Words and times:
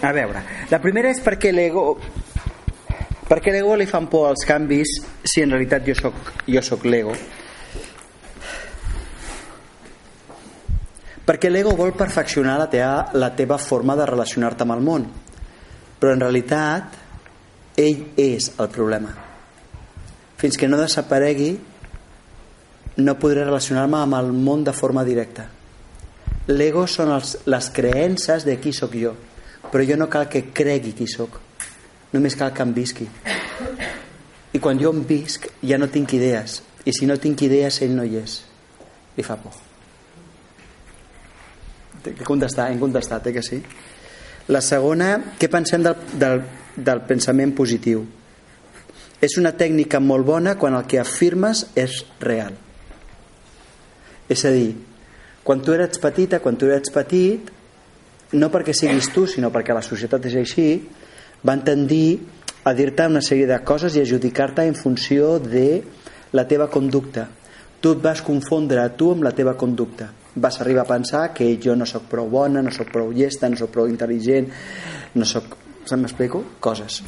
A 0.00 0.12
veure, 0.14 0.44
la 0.70 0.78
primera 0.78 1.10
és 1.10 1.18
perquè 1.24 1.50
l'ego 1.50 1.96
perquè 3.28 3.50
l'ego 3.50 3.74
li 3.76 3.86
fan 3.90 4.06
por 4.06 4.28
als 4.28 4.44
canvis 4.46 4.92
si 5.26 5.42
en 5.42 5.50
realitat 5.50 5.82
jo 5.88 5.96
sóc, 5.98 6.14
jo 6.46 6.62
sóc 6.62 6.86
l'ego. 6.86 7.16
Perquè 11.26 11.50
l'ego 11.50 11.74
vol 11.76 11.92
perfeccionar 11.98 12.56
la 12.60 12.70
teva, 12.70 13.10
la 13.18 13.34
teva 13.36 13.58
forma 13.58 13.98
de 13.98 14.06
relacionar-te 14.06 14.64
amb 14.64 14.76
el 14.78 14.86
món. 14.86 15.08
Però 15.98 16.14
en 16.14 16.22
realitat 16.22 16.94
ell 17.76 18.06
és 18.16 18.52
el 18.56 18.70
problema. 18.72 19.10
Fins 20.38 20.56
que 20.56 20.70
no 20.70 20.78
desaparegui 20.78 21.50
no 23.02 23.18
podré 23.18 23.42
relacionar-me 23.42 23.98
amb 23.98 24.14
el 24.22 24.30
món 24.32 24.62
de 24.64 24.72
forma 24.72 25.02
directa. 25.04 25.50
L'ego 26.54 26.86
són 26.86 27.10
els, 27.12 27.40
les 27.50 27.74
creences 27.74 28.46
de 28.46 28.56
qui 28.62 28.72
sóc 28.72 28.94
jo 28.94 29.18
però 29.72 29.84
jo 29.84 29.96
no 30.00 30.08
cal 30.08 30.28
que 30.32 30.48
cregui 30.54 30.94
qui 30.96 31.06
sóc 31.10 31.40
només 32.12 32.36
cal 32.36 32.52
que 32.56 32.64
em 32.64 32.74
visqui 32.76 33.08
i 34.52 34.58
quan 34.58 34.80
jo 34.80 34.92
em 34.94 35.04
visc 35.06 35.50
ja 35.62 35.78
no 35.78 35.90
tinc 35.92 36.16
idees 36.16 36.62
i 36.84 36.92
si 36.96 37.06
no 37.06 37.20
tinc 37.20 37.46
idees 37.48 37.82
ell 37.84 37.96
no 37.96 38.04
hi 38.04 38.20
és 38.22 38.42
li 39.16 39.26
fa 39.26 39.36
por 39.36 39.68
he 42.16 42.24
contestat, 42.24 42.70
hem 42.70 42.78
contestat, 42.78 43.26
eh, 43.26 43.32
que 43.32 43.42
sí? 43.42 43.60
La 44.48 44.60
segona, 44.64 45.34
què 45.38 45.50
pensem 45.52 45.82
del, 45.84 45.96
del, 46.18 46.42
del 46.76 47.02
pensament 47.08 47.52
positiu? 47.56 48.04
És 49.20 49.34
una 49.40 49.52
tècnica 49.58 50.00
molt 50.00 50.24
bona 50.26 50.54
quan 50.56 50.76
el 50.78 50.86
que 50.88 51.00
afirmes 51.00 51.66
és 51.76 52.04
real. 52.22 52.54
És 54.30 54.44
a 54.46 54.52
dir, 54.54 54.76
quan 55.44 55.60
tu 55.64 55.74
eres 55.74 55.98
petita, 56.00 56.40
quan 56.44 56.56
tu 56.56 56.68
eres 56.68 56.92
petit, 56.94 57.50
no 58.32 58.50
perquè 58.52 58.74
siguis 58.76 59.08
tu, 59.14 59.26
sinó 59.26 59.52
perquè 59.54 59.76
la 59.76 59.84
societat 59.84 60.28
és 60.28 60.36
així, 60.40 60.68
van 61.44 61.64
tendir 61.64 62.18
a 62.64 62.74
dir-te 62.76 63.06
una 63.08 63.22
sèrie 63.24 63.48
de 63.48 63.58
coses 63.64 63.96
i 63.96 64.02
adjudicar-te 64.02 64.66
en 64.66 64.76
funció 64.76 65.38
de 65.40 65.82
la 66.32 66.44
teva 66.48 66.68
conducta. 66.68 67.28
Tu 67.80 67.94
et 67.94 68.00
vas 68.02 68.20
confondre 68.26 68.82
a 68.82 68.90
tu 68.90 69.12
amb 69.14 69.24
la 69.24 69.32
teva 69.32 69.54
conducta 69.56 70.10
vas 70.40 70.60
arribar 70.60 70.82
a 70.82 70.88
pensar 70.96 71.32
que 71.32 71.58
jo 71.62 71.74
no 71.76 71.86
sóc 71.86 72.08
prou 72.10 72.28
bona, 72.30 72.62
no 72.62 72.70
sóc 72.70 72.90
prou 72.92 73.12
llesta, 73.12 73.48
no 73.48 73.58
sóc 73.58 73.72
prou 73.74 73.88
intel·ligent, 73.90 74.50
no 75.14 75.26
sóc... 75.26 75.56
Se 75.88 75.96
m'explico? 75.96 76.42
Coses. 76.60 77.00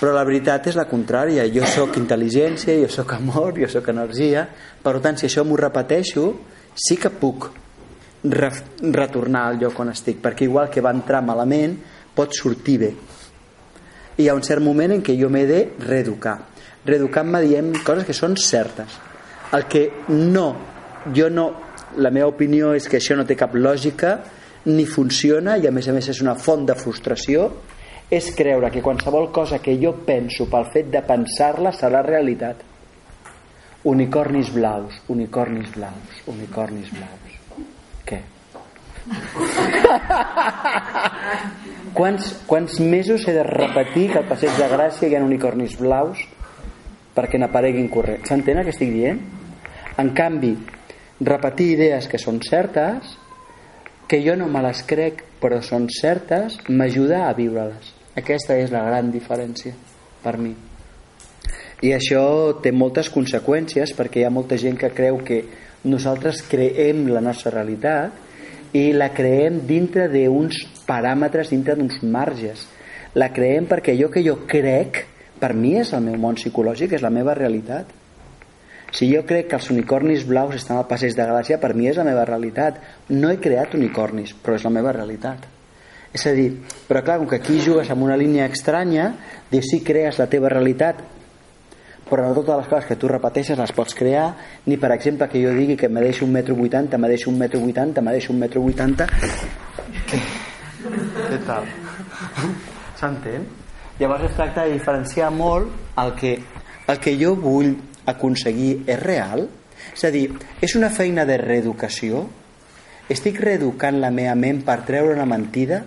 Però 0.00 0.12
la 0.12 0.24
veritat 0.24 0.70
és 0.70 0.76
la 0.78 0.86
contrària. 0.88 1.44
Jo 1.52 1.66
sóc 1.68 1.98
intel·ligència, 2.00 2.76
jo 2.80 2.88
sóc 2.92 3.12
amor, 3.16 3.52
jo 3.60 3.68
sóc 3.68 3.90
energia. 3.92 4.46
Per 4.82 4.96
tant, 5.04 5.18
si 5.20 5.28
això 5.28 5.44
m'ho 5.44 5.58
repeteixo, 5.60 6.30
sí 6.72 6.96
que 7.00 7.12
puc 7.12 7.50
re 8.32 8.50
retornar 8.92 9.46
al 9.48 9.60
lloc 9.60 9.78
on 9.80 9.92
estic, 9.92 10.20
perquè 10.22 10.46
igual 10.46 10.70
que 10.70 10.84
va 10.84 10.94
entrar 10.94 11.22
malament, 11.24 11.76
pot 12.16 12.34
sortir 12.34 12.78
bé. 12.80 12.90
I 14.16 14.24
hi 14.24 14.28
ha 14.28 14.36
un 14.36 14.44
cert 14.46 14.64
moment 14.64 14.96
en 14.96 15.02
què 15.04 15.16
jo 15.18 15.28
m'he 15.28 15.44
de 15.48 15.60
reeducar. 15.84 16.38
Reeducant-me 16.86 17.42
diem 17.44 17.72
coses 17.84 18.06
que 18.08 18.16
són 18.16 18.36
certes. 18.40 18.96
El 19.52 19.66
que 19.70 19.88
no, 20.08 20.48
jo 21.14 21.28
no 21.30 21.50
la 21.96 22.10
meva 22.10 22.30
opinió 22.32 22.72
és 22.76 22.88
que 22.88 22.98
això 22.98 23.16
no 23.16 23.26
té 23.26 23.36
cap 23.38 23.54
lògica 23.54 24.16
ni 24.66 24.86
funciona 24.90 25.56
i 25.56 25.66
a 25.68 25.72
més 25.72 25.88
a 25.88 25.94
més 25.94 26.08
és 26.10 26.20
una 26.24 26.34
font 26.34 26.66
de 26.66 26.74
frustració 26.78 27.50
és 28.10 28.30
creure 28.38 28.70
que 28.70 28.82
qualsevol 28.82 29.30
cosa 29.34 29.58
que 29.62 29.76
jo 29.82 29.92
penso 30.06 30.46
pel 30.50 30.68
fet 30.74 30.90
de 30.92 31.02
pensar-la 31.06 31.72
serà 31.74 32.02
realitat 32.06 32.62
unicornis 33.86 34.52
blaus 34.54 35.00
unicornis 35.14 35.72
blaus 35.74 36.22
unicornis 36.34 36.92
blaus? 36.94 37.35
Quants, 41.94 42.42
quants 42.46 42.80
mesos 42.80 43.26
he 43.28 43.34
de 43.36 43.44
repetir 43.46 44.10
que 44.12 44.18
al 44.22 44.28
passeig 44.28 44.56
de 44.58 44.68
Gràcia 44.72 45.08
hi 45.08 45.16
ha 45.16 45.24
unicornis 45.24 45.78
blaus 45.80 46.18
perquè 47.16 47.38
n'apareguin 47.40 47.88
corrents 47.92 48.28
s'entén 48.28 48.58
el 48.58 48.66
que 48.66 48.74
estic 48.74 48.90
dient? 48.92 49.20
en 49.96 50.10
canvi 50.12 50.56
repetir 51.20 51.72
idees 51.76 52.08
que 52.10 52.18
són 52.20 52.42
certes 52.44 53.14
que 54.06 54.20
jo 54.22 54.36
no 54.36 54.46
me 54.52 54.62
les 54.62 54.82
crec 54.86 55.24
però 55.40 55.60
són 55.62 55.88
certes 55.92 56.58
m'ajuda 56.68 57.26
a 57.26 57.34
viure-les. 57.36 57.92
Aquesta 58.16 58.56
és 58.60 58.72
la 58.72 58.84
gran 58.86 59.10
diferència 59.12 59.74
per 60.22 60.36
mi. 60.40 60.54
I 61.84 61.92
això 61.92 62.56
té 62.62 62.72
moltes 62.72 63.10
conseqüències 63.12 63.92
perquè 63.96 64.22
hi 64.22 64.26
ha 64.26 64.32
molta 64.32 64.56
gent 64.60 64.78
que 64.80 64.92
creu 64.94 65.20
que 65.24 65.42
nosaltres 65.84 66.42
creem 66.48 67.06
la 67.12 67.20
nostra 67.20 67.52
realitat 67.52 68.25
i 68.76 68.92
la 68.92 69.10
creem 69.16 69.62
dintre 69.66 70.08
d'uns 70.12 70.62
paràmetres, 70.86 71.52
dintre 71.52 71.76
d'uns 71.78 72.02
marges 72.04 72.66
la 73.16 73.30
creem 73.32 73.64
perquè 73.68 73.94
allò 73.94 74.10
que 74.12 74.24
jo 74.24 74.42
crec 74.48 75.04
per 75.40 75.54
mi 75.56 75.76
és 75.80 75.92
el 75.96 76.04
meu 76.04 76.16
món 76.20 76.36
psicològic, 76.36 76.96
és 76.96 77.04
la 77.04 77.12
meva 77.12 77.34
realitat 77.36 77.92
si 78.96 79.08
jo 79.12 79.24
crec 79.26 79.50
que 79.50 79.58
els 79.58 79.68
unicornis 79.72 80.24
blaus 80.24 80.54
estan 80.56 80.78
al 80.78 80.86
passeig 80.88 81.16
de 81.16 81.26
Gràcia, 81.26 81.58
per 81.60 81.74
mi 81.74 81.88
és 81.90 81.98
la 81.98 82.06
meva 82.06 82.24
realitat. 82.24 82.78
No 83.10 83.28
he 83.28 83.40
creat 83.42 83.74
unicornis, 83.76 84.32
però 84.32 84.56
és 84.56 84.64
la 84.64 84.72
meva 84.72 84.94
realitat. 84.94 85.42
És 86.16 86.24
a 86.30 86.32
dir, 86.32 86.62
però 86.88 87.02
clar, 87.04 87.18
com 87.20 87.28
que 87.28 87.40
aquí 87.40 87.58
jugues 87.60 87.90
amb 87.92 88.06
una 88.06 88.16
línia 88.16 88.46
estranya, 88.48 89.10
dius, 89.50 89.66
sí, 89.68 89.82
crees 89.84 90.20
la 90.22 90.28
teva 90.32 90.48
realitat, 90.48 91.02
però 92.08 92.22
no 92.22 92.34
totes 92.34 92.60
les 92.60 92.68
coses 92.70 92.86
que 92.86 92.96
tu 93.00 93.08
repeteixes 93.10 93.58
les 93.58 93.72
pots 93.74 93.94
crear, 93.98 94.28
ni 94.66 94.78
per 94.78 94.92
exemple 94.94 95.26
que 95.28 95.42
jo 95.42 95.52
digui 95.56 95.76
que 95.76 95.88
me 95.90 96.04
deixo 96.04 96.24
un 96.24 96.32
metro 96.32 96.54
vuitanta, 96.54 96.98
me 96.98 97.08
deixo 97.10 97.30
un 97.30 97.38
metro 97.38 97.60
vuitanta, 97.60 98.02
me 98.02 98.12
deixo 98.14 98.32
un 98.32 98.38
metro 98.38 98.62
vuitanta... 98.62 99.08
Què 100.06 101.38
tal? 101.46 101.66
S'entén? 103.00 103.46
Llavors 103.98 104.28
es 104.28 104.34
tracta 104.36 104.66
de 104.66 104.76
diferenciar 104.76 105.32
molt 105.34 105.98
el 105.98 106.14
que, 106.20 106.36
el 106.86 106.98
que 107.02 107.16
jo 107.18 107.34
vull 107.40 107.72
aconseguir 108.06 108.84
és 108.86 109.00
real? 109.02 109.48
És 109.92 110.04
a 110.06 110.12
dir, 110.14 110.28
és 110.62 110.76
una 110.78 110.92
feina 110.94 111.26
de 111.26 111.40
reeducació? 111.42 112.26
Estic 113.10 113.40
reeducant 113.42 113.98
la 114.02 114.12
meva 114.14 114.34
ment 114.38 114.62
per 114.66 114.82
treure 114.86 115.14
una 115.14 115.26
mentida? 115.26 115.82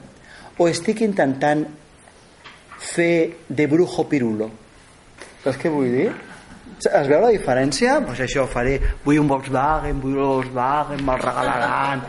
O 0.59 0.67
estic 0.67 1.05
intentant 1.05 1.63
fer 2.79 3.13
de 3.47 3.67
brujo 3.71 4.07
pirulo? 4.09 4.49
Saps 5.43 5.59
què 5.61 5.71
vull 5.71 5.91
dir? 5.93 6.09
Es 6.79 7.09
veu 7.11 7.19
la 7.19 7.31
diferència? 7.33 7.99
Pues 8.05 8.21
això, 8.23 8.45
faré, 8.47 8.77
vull 9.03 9.19
un 9.19 9.27
Volkswagen, 9.27 9.99
vull 9.99 10.15
un 10.17 10.25
Volkswagen, 10.35 11.03
me'l 11.05 11.21
regalaran... 11.23 12.03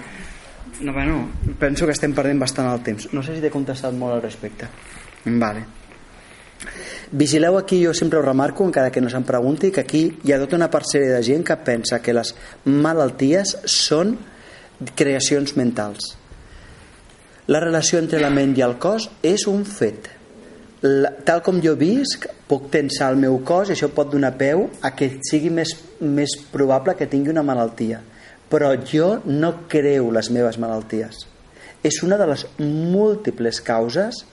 No, 0.80 0.94
bueno, 0.94 1.28
penso 1.60 1.84
que 1.84 1.92
estem 1.92 2.14
perdent 2.16 2.40
bastant 2.40 2.70
el 2.70 2.80
temps. 2.82 3.10
No 3.12 3.22
sé 3.22 3.34
si 3.36 3.42
t'he 3.42 3.50
contestat 3.52 3.92
molt 3.92 4.16
al 4.16 4.22
respecte. 4.24 4.70
Vale. 5.26 5.66
Vigileu 7.10 7.58
aquí, 7.58 7.82
jo 7.84 7.92
sempre 7.92 8.18
ho 8.18 8.22
remarco, 8.22 8.64
encara 8.64 8.92
que 8.94 9.02
no 9.02 9.10
se'n 9.10 9.26
pregunti, 9.28 9.72
que 9.74 9.82
aquí 9.82 10.04
hi 10.22 10.32
ha 10.32 10.38
tota 10.40 10.56
una 10.56 10.70
parcel·la 10.70 11.18
de 11.18 11.24
gent 11.26 11.44
que 11.44 11.58
pensa 11.66 11.98
que 12.00 12.14
les 12.16 12.32
malalties 12.64 13.56
són 13.68 14.14
creacions 14.96 15.56
mentals. 15.58 16.14
La 17.50 17.60
relació 17.60 17.98
entre 17.98 18.22
la 18.22 18.30
ment 18.30 18.54
i 18.56 18.62
el 18.62 18.78
cos 18.78 19.10
és 19.26 19.48
un 19.50 19.66
fet. 19.66 20.08
La, 20.82 21.10
tal 21.28 21.42
com 21.44 21.58
jo 21.60 21.74
visc, 21.76 22.24
puc 22.48 22.70
tensar 22.72 23.10
el 23.12 23.18
meu 23.20 23.36
cos 23.44 23.68
i 23.68 23.74
això 23.74 23.90
pot 23.92 24.08
donar 24.12 24.32
peu 24.40 24.64
a 24.80 24.94
que 24.96 25.10
sigui 25.28 25.50
més, 25.52 25.74
més 26.00 26.38
probable 26.52 26.96
que 26.96 27.08
tingui 27.10 27.34
una 27.34 27.44
malaltia. 27.44 28.00
Però 28.50 28.72
jo 28.88 29.18
no 29.26 29.52
creu 29.70 30.08
les 30.14 30.30
meves 30.32 30.56
malalties. 30.58 31.26
És 31.84 32.00
una 32.04 32.16
de 32.20 32.26
les 32.28 32.46
múltiples 32.58 33.60
causes, 33.64 34.24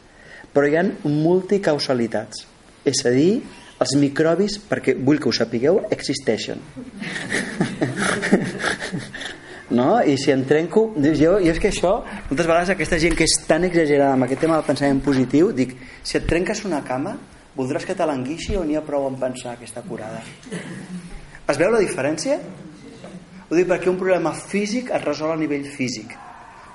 però 0.53 0.67
hi 0.67 0.77
ha 0.79 0.85
multicausalitats 1.03 2.47
és 2.87 3.03
a 3.05 3.11
dir, 3.11 3.41
els 3.83 3.95
microbis, 3.99 4.57
perquè 4.69 4.95
vull 4.95 5.19
que 5.19 5.29
ho 5.29 5.33
sapigueu, 5.35 5.81
existeixen. 5.91 6.61
no? 9.71 10.01
I 10.01 10.17
si 10.19 10.31
em 10.33 10.43
trenco... 10.47 10.89
Jo, 10.97 11.37
jo 11.39 11.53
és 11.53 11.59
que 11.61 11.71
això, 11.71 11.99
moltes 12.29 12.45
vegades 12.47 12.73
aquesta 12.73 12.99
gent 13.01 13.17
que 13.17 13.27
és 13.27 13.37
tan 13.47 13.67
exagerada 13.67 14.15
amb 14.15 14.27
aquest 14.27 14.43
tema 14.45 14.59
del 14.59 14.67
pensament 14.67 15.01
positiu, 15.05 15.51
dic, 15.55 15.75
si 16.03 16.19
et 16.19 16.27
trenques 16.29 16.63
una 16.67 16.83
cama, 16.87 17.17
voldràs 17.57 17.87
que 17.87 17.95
te 17.97 18.05
l'enguixi 18.07 18.55
o 18.57 18.63
n'hi 18.65 18.77
ha 18.77 18.85
prou 18.85 19.07
en 19.09 19.17
pensar 19.19 19.57
que 19.57 19.67
està 19.67 19.83
curada? 19.85 20.21
Es 21.47 21.59
veu 21.59 21.71
la 21.73 21.81
diferència? 21.81 22.39
Ho 23.47 23.55
dic 23.55 23.67
perquè 23.69 23.89
un 23.89 23.99
problema 23.99 24.33
físic 24.35 24.91
es 24.91 25.03
resol 25.05 25.31
a 25.33 25.39
nivell 25.39 25.65
físic. 25.71 26.15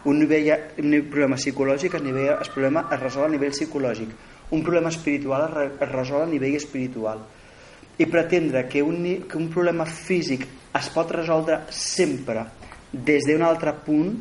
Un, 0.09 0.19
nivell, 0.19 0.49
un 0.83 0.95
problema 1.12 1.37
psicològic 1.38 1.95
es, 1.95 2.03
nivell, 2.03 2.33
es, 2.41 2.50
problema 2.50 2.88
es 2.91 3.00
resol 3.00 3.29
a 3.29 3.33
nivell 3.33 3.53
psicològic 3.55 4.15
un 4.53 4.62
problema 4.62 4.91
espiritual 4.91 5.73
es 5.81 5.88
resol 5.88 6.23
a 6.23 6.29
nivell 6.29 6.59
espiritual 6.59 7.23
i 7.97 8.06
pretendre 8.06 8.67
que 8.69 8.83
un, 8.85 8.99
que 9.29 9.38
un 9.38 9.49
problema 9.53 9.87
físic 9.88 10.45
es 10.77 10.88
pot 10.93 11.12
resoldre 11.15 11.62
sempre 11.73 12.45
des 12.93 13.25
d'un 13.27 13.43
altre 13.43 13.73
punt 13.85 14.15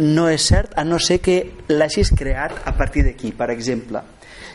no 0.00 0.28
és 0.28 0.46
cert 0.46 0.76
a 0.78 0.84
no 0.84 0.98
ser 0.98 1.18
que 1.20 1.36
l'hagis 1.68 2.12
creat 2.16 2.62
a 2.64 2.72
partir 2.76 3.04
d'aquí 3.04 3.32
per 3.32 3.50
exemple 3.50 4.02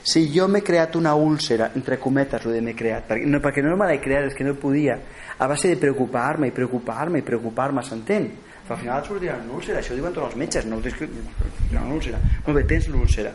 si 0.06 0.28
jo 0.34 0.48
m'he 0.48 0.62
creat 0.62 0.96
una 0.96 1.16
úlcera 1.16 1.72
entre 1.76 1.98
cometes 2.00 2.46
ho 2.46 2.52
de 2.54 2.62
m'he 2.62 2.76
creat 2.78 3.08
perquè 3.10 3.26
no, 3.26 3.42
perquè 3.42 3.64
no 3.66 3.76
me 3.78 3.90
l'he 3.90 4.02
creat 4.02 4.30
és 4.30 4.38
que 4.38 4.46
no 4.46 4.56
podia 4.56 5.00
a 5.38 5.48
base 5.48 5.68
de 5.68 5.78
preocupar-me 5.82 6.48
i 6.48 6.54
preocupar-me 6.54 7.20
i 7.20 7.26
preocupar-me 7.26 7.84
s'entén? 7.84 8.30
al 8.70 8.78
final 8.78 9.02
et 9.02 9.10
sortirà 9.10 9.36
una 9.42 9.58
úlcera 9.58 9.82
això 9.82 9.94
ho 9.94 10.00
diuen 10.00 10.14
tots 10.14 10.32
els 10.32 10.38
metges 10.38 10.66
no, 10.66 10.78
una 10.78 11.94
úlcera. 11.94 12.22
molt 12.46 12.58
bé, 12.58 12.64
tens 12.66 12.88
l'úlcera 12.88 13.34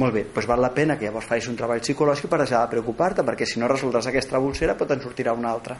molt 0.00 0.14
bé, 0.14 0.26
doncs 0.32 0.46
val 0.46 0.60
la 0.62 0.70
pena 0.70 0.96
que 0.96 1.08
llavors 1.08 1.26
facis 1.26 1.48
un 1.50 1.56
treball 1.58 1.80
psicològic 1.82 2.30
per 2.30 2.38
deixar 2.44 2.62
de 2.62 2.70
preocupar-te 2.76 3.24
perquè 3.26 3.48
si 3.48 3.60
no 3.60 3.68
resoldràs 3.68 4.06
aquesta 4.06 4.38
úlcera 4.38 4.76
pot 4.78 4.92
en 4.92 5.00
sortirà 5.00 5.32
una 5.32 5.50
altra 5.50 5.76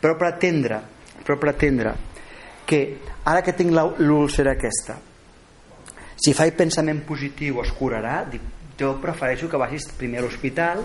però 0.00 0.16
pretendre 0.18 0.80
però 1.22 1.38
pretendre 1.40 1.94
que 2.66 2.98
ara 3.24 3.42
que 3.46 3.54
tinc 3.56 3.72
l'úlcera 3.72 4.56
aquesta 4.56 4.98
si 6.16 6.32
faig 6.32 6.56
pensament 6.56 7.02
positiu 7.06 7.60
es 7.60 7.70
curarà 7.76 8.22
dic, 8.30 8.42
jo 8.80 8.96
prefereixo 9.00 9.48
que 9.52 9.60
vagis 9.60 9.88
primer 9.98 10.22
a 10.22 10.26
l'hospital 10.26 10.82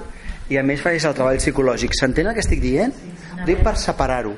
i 0.51 0.57
a 0.59 0.63
més 0.63 0.81
facis 0.83 1.05
el 1.07 1.15
treball 1.15 1.39
psicològic. 1.39 1.95
S'entén 1.95 2.27
el 2.27 2.35
que 2.35 2.43
estic 2.43 2.61
dient? 2.63 2.93
dic 3.47 3.63
per 3.63 3.77
separar-ho. 3.79 4.33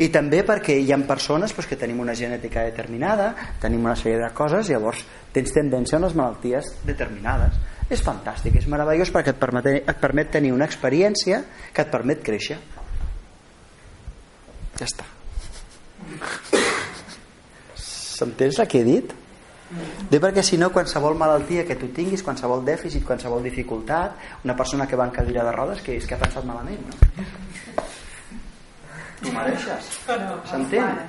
I 0.00 0.08
també 0.14 0.40
perquè 0.46 0.78
hi 0.78 0.92
ha 0.94 0.98
persones 1.08 1.52
doncs, 1.52 1.68
que 1.68 1.76
tenim 1.76 2.00
una 2.00 2.14
genètica 2.16 2.62
determinada 2.64 3.32
tenim 3.60 3.84
una 3.84 3.96
sèrie 3.98 4.22
de 4.22 4.30
coses 4.32 4.70
llavors 4.70 5.02
tens 5.34 5.52
tendència 5.52 5.98
a 5.98 6.00
unes 6.00 6.16
malalties 6.16 6.72
determinades. 6.86 7.60
És 7.92 8.00
fantàstic, 8.00 8.56
és 8.56 8.68
meravellós 8.72 9.12
perquè 9.12 9.34
et 9.34 9.40
permet, 9.40 9.68
et 9.82 10.00
permet 10.00 10.32
tenir 10.32 10.52
una 10.56 10.64
experiència 10.70 11.42
que 11.74 11.84
et 11.84 11.92
permet 11.92 12.24
créixer. 12.24 12.60
Ja 14.80 14.88
està 14.88 15.04
s'entens 18.22 18.62
el 18.62 18.70
que 18.70 18.80
he 18.80 18.86
dit? 18.86 19.18
Bé, 20.10 20.18
perquè 20.20 20.42
si 20.44 20.58
no, 20.60 20.68
qualsevol 20.72 21.16
malaltia 21.16 21.64
que 21.64 21.78
tu 21.80 21.88
tinguis, 21.96 22.22
qualsevol 22.24 22.60
dèficit, 22.64 23.04
qualsevol 23.08 23.42
dificultat, 23.44 24.18
una 24.44 24.56
persona 24.56 24.86
que 24.86 24.98
va 25.00 25.06
en 25.08 25.14
cadira 25.16 25.44
de 25.46 25.54
rodes, 25.54 25.80
que 25.80 25.96
és 25.96 26.06
que 26.06 26.14
ha 26.16 26.20
pensat 26.20 26.44
malament, 26.44 26.82
no? 26.84 27.24
Tu 29.22 29.32
mereixes. 29.32 29.90
S'entén? 30.50 31.00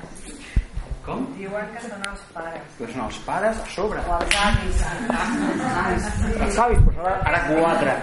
Com? 1.04 1.26
Diuen 1.36 1.72
que 1.74 1.82
són 1.84 2.04
els 2.08 2.22
pares. 2.32 2.76
Que 2.78 2.88
són 2.94 3.02
els 3.04 3.18
pares 3.26 3.58
a 3.60 3.66
sobre. 3.74 4.04
O 4.08 4.20
els 4.22 4.38
avis. 4.40 4.84
Els 6.46 6.60
avis, 6.64 6.86
doncs 6.86 7.02
ara, 7.04 7.16
ara 7.32 7.42
quatre. 7.50 7.98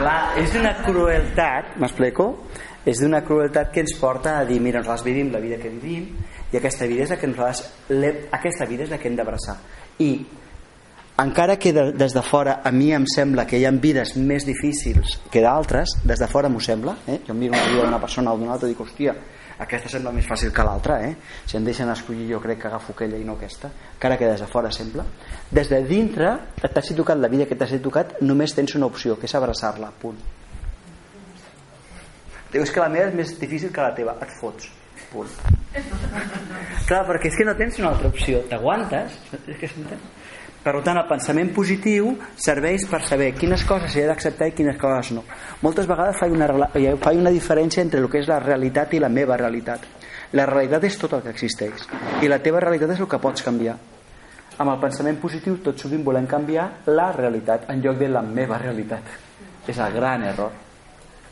Clar, 0.00 0.16
és 0.42 0.56
d'una 0.56 0.72
crueltat, 0.80 1.76
m'explico? 1.78 2.32
És 2.88 2.98
d'una 3.04 3.22
crueltat 3.22 3.70
que 3.70 3.84
ens 3.84 3.94
porta 4.00 4.40
a 4.40 4.48
dir, 4.48 4.58
mira, 4.64 4.82
nosaltres 4.82 5.06
vivim 5.06 5.30
la 5.30 5.44
vida 5.44 5.60
que 5.62 5.70
vivim 5.70 6.08
i 6.52 6.56
aquesta 6.56 6.86
vida 6.88 7.04
és 7.04 7.10
la 7.12 7.18
que 7.20 7.28
nosaltres, 7.28 7.66
aquesta 8.32 8.66
vida 8.68 8.86
és 8.86 8.92
la 8.92 8.98
que 8.98 9.08
hem 9.10 9.16
d'abraçar. 9.18 9.56
I 10.00 10.10
encara 11.18 11.56
que 11.58 11.72
de, 11.74 11.90
des 11.98 12.14
de 12.14 12.22
fora 12.22 12.60
a 12.64 12.70
mi 12.70 12.92
em 12.94 13.04
sembla 13.10 13.44
que 13.46 13.58
hi 13.58 13.66
ha 13.66 13.72
vides 13.74 14.14
més 14.16 14.46
difícils 14.46 15.18
que 15.32 15.42
d'altres, 15.42 15.98
des 16.06 16.22
de 16.22 16.28
fora 16.30 16.48
m'ho 16.48 16.62
sembla, 16.62 16.94
eh? 17.06 17.18
jo 17.26 17.34
miro 17.34 17.56
una 17.56 17.64
vida 17.66 17.82
d'una 17.82 18.00
persona 18.00 18.32
o 18.32 18.38
d'una 18.38 18.54
altra 18.54 18.68
i 18.68 18.72
dic, 18.72 18.80
hòstia, 18.86 19.16
aquesta 19.58 19.90
sembla 19.90 20.12
més 20.14 20.28
fàcil 20.30 20.52
que 20.54 20.62
l'altra, 20.62 21.00
eh? 21.02 21.16
si 21.44 21.58
em 21.58 21.66
deixen 21.66 21.90
escollir 21.90 22.28
jo 22.30 22.38
crec 22.40 22.62
que 22.62 22.68
agafo 22.70 22.94
aquella 22.94 23.18
i 23.18 23.26
no 23.26 23.34
aquesta, 23.34 23.72
encara 23.96 24.16
que 24.16 24.30
des 24.30 24.46
de 24.46 24.46
fora 24.46 24.70
sembla. 24.70 25.04
Des 25.50 25.68
de 25.68 25.82
dintre, 25.84 26.36
t'has 26.62 26.94
tocat 26.94 27.18
la 27.18 27.28
vida 27.28 27.50
que 27.50 27.58
t'has 27.58 27.74
tocat, 27.82 28.20
només 28.22 28.54
tens 28.54 28.78
una 28.78 28.86
opció, 28.86 29.18
que 29.18 29.26
és 29.26 29.34
abraçar-la, 29.34 29.90
punt. 29.98 30.22
Diu, 32.52 32.62
és 32.62 32.70
que 32.70 32.80
la 32.80 32.88
meva 32.88 33.10
és 33.10 33.18
més 33.18 33.34
difícil 33.40 33.74
que 33.74 33.82
la 33.82 33.90
teva, 33.96 34.14
et 34.22 34.30
fots, 34.38 34.70
punt. 35.12 35.30
Clar, 36.88 37.02
perquè 37.08 37.30
és 37.30 37.36
que 37.36 37.46
no 37.48 37.54
tens 37.58 37.78
una 37.82 37.92
altra 37.92 38.10
opció, 38.12 38.42
t'aguantes, 38.50 39.18
és 39.40 39.60
que 39.60 39.70
s'entén? 39.70 40.00
Per 40.58 40.74
tant, 40.84 40.98
el 40.98 41.06
pensament 41.08 41.52
positiu 41.54 42.10
serveix 42.36 42.84
per 42.90 42.98
saber 43.06 43.30
quines 43.38 43.62
coses 43.64 43.94
s'ha 43.94 44.08
d'acceptar 44.10 44.50
i 44.50 44.56
quines 44.58 44.76
coses 44.80 45.12
no. 45.16 45.22
Moltes 45.62 45.86
vegades 45.88 46.18
faig 46.18 46.34
una, 46.34 46.48
faig 46.74 47.20
una 47.20 47.32
diferència 47.32 47.84
entre 47.84 48.02
el 48.02 48.08
que 48.10 48.20
és 48.20 48.28
la 48.28 48.40
realitat 48.42 48.92
i 48.92 49.00
la 49.00 49.08
meva 49.08 49.38
realitat. 49.38 49.86
La 50.36 50.44
realitat 50.50 50.84
és 50.84 50.98
tot 51.00 51.14
el 51.16 51.22
que 51.24 51.32
existeix 51.32 51.86
i 52.20 52.28
la 52.28 52.40
teva 52.44 52.60
realitat 52.60 52.92
és 52.96 53.00
el 53.00 53.08
que 53.08 53.22
pots 53.22 53.46
canviar. 53.46 53.78
Amb 54.58 54.74
el 54.74 54.80
pensament 54.82 55.20
positiu 55.22 55.60
tot 55.62 55.78
sovint 55.78 56.02
volem 56.04 56.26
canviar 56.28 56.66
la 56.90 57.12
realitat 57.14 57.70
en 57.70 57.80
lloc 57.84 57.96
de 58.02 58.10
la 58.10 58.24
meva 58.26 58.58
realitat. 58.58 59.06
És 59.68 59.78
el 59.78 59.94
gran 59.94 60.24
error. 60.26 60.50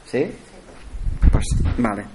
Sí? 0.07 0.23
Pues, 1.33 1.57
vale. 1.77 2.07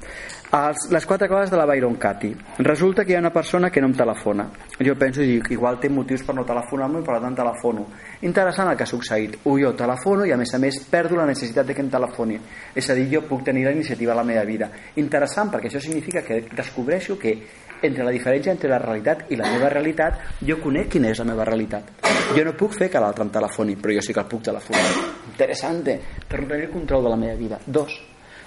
Els, 0.52 0.90
les 0.92 1.06
quatre 1.08 1.30
coses 1.32 1.48
de 1.48 1.56
la 1.56 1.66
Byron 1.66 1.94
Katy. 1.96 2.30
Resulta 2.58 3.06
que 3.06 3.14
hi 3.14 3.16
ha 3.16 3.22
una 3.22 3.32
persona 3.32 3.70
que 3.72 3.80
no 3.80 3.88
em 3.88 3.94
telefona. 3.96 4.50
Jo 4.84 4.98
penso, 5.00 5.24
dic, 5.24 5.48
igual 5.56 5.78
té 5.80 5.88
motius 5.88 6.26
per 6.28 6.36
no 6.36 6.44
telefonar-me 6.44 7.00
per 7.08 7.22
tant 7.24 7.38
telefono. 7.38 7.86
Interessant 8.28 8.68
el 8.68 8.76
que 8.76 8.84
ha 8.84 8.92
succeït. 8.92 9.38
O 9.48 9.56
jo 9.62 9.72
telefono 9.80 10.28
i 10.28 10.34
a 10.36 10.40
més 10.42 10.52
a 10.52 10.60
més 10.60 10.82
perdo 10.92 11.16
la 11.16 11.30
necessitat 11.30 11.70
de 11.70 11.78
que 11.78 11.86
em 11.86 11.94
telefoni. 11.94 12.42
És 12.76 12.92
a 12.92 13.00
dir, 13.00 13.08
jo 13.14 13.24
puc 13.30 13.48
tenir 13.48 13.64
la 13.70 13.72
iniciativa 13.72 14.12
a 14.12 14.20
la 14.20 14.28
meva 14.28 14.44
vida. 14.44 14.68
Interessant 15.00 15.56
perquè 15.56 15.72
això 15.72 15.80
significa 15.80 16.26
que 16.28 16.44
descobreixo 16.52 17.16
que 17.16 17.38
entre 17.82 18.04
la 18.04 18.12
diferència 18.12 18.52
entre 18.52 18.76
la 18.76 18.84
realitat 18.84 19.32
i 19.32 19.40
la 19.40 19.48
meva 19.56 19.72
realitat 19.72 20.44
jo 20.44 20.60
conec 20.60 20.92
quina 20.98 21.16
és 21.16 21.24
la 21.24 21.32
meva 21.32 21.48
realitat. 21.48 21.96
Jo 22.36 22.44
no 22.44 22.58
puc 22.60 22.76
fer 22.76 22.92
que 22.92 23.00
l'altre 23.00 23.24
em 23.24 23.32
telefoni, 23.32 23.80
però 23.80 23.96
jo 23.96 24.04
sí 24.04 24.12
que 24.12 24.20
el 24.20 24.28
puc 24.28 24.44
telefonar. 24.52 24.88
Interessant, 25.32 25.86
per 26.28 26.44
no 26.44 26.52
tenir 26.52 26.74
control 26.76 27.08
de 27.08 27.16
la 27.16 27.24
meva 27.24 27.40
vida. 27.40 27.64
Dos, 27.66 27.96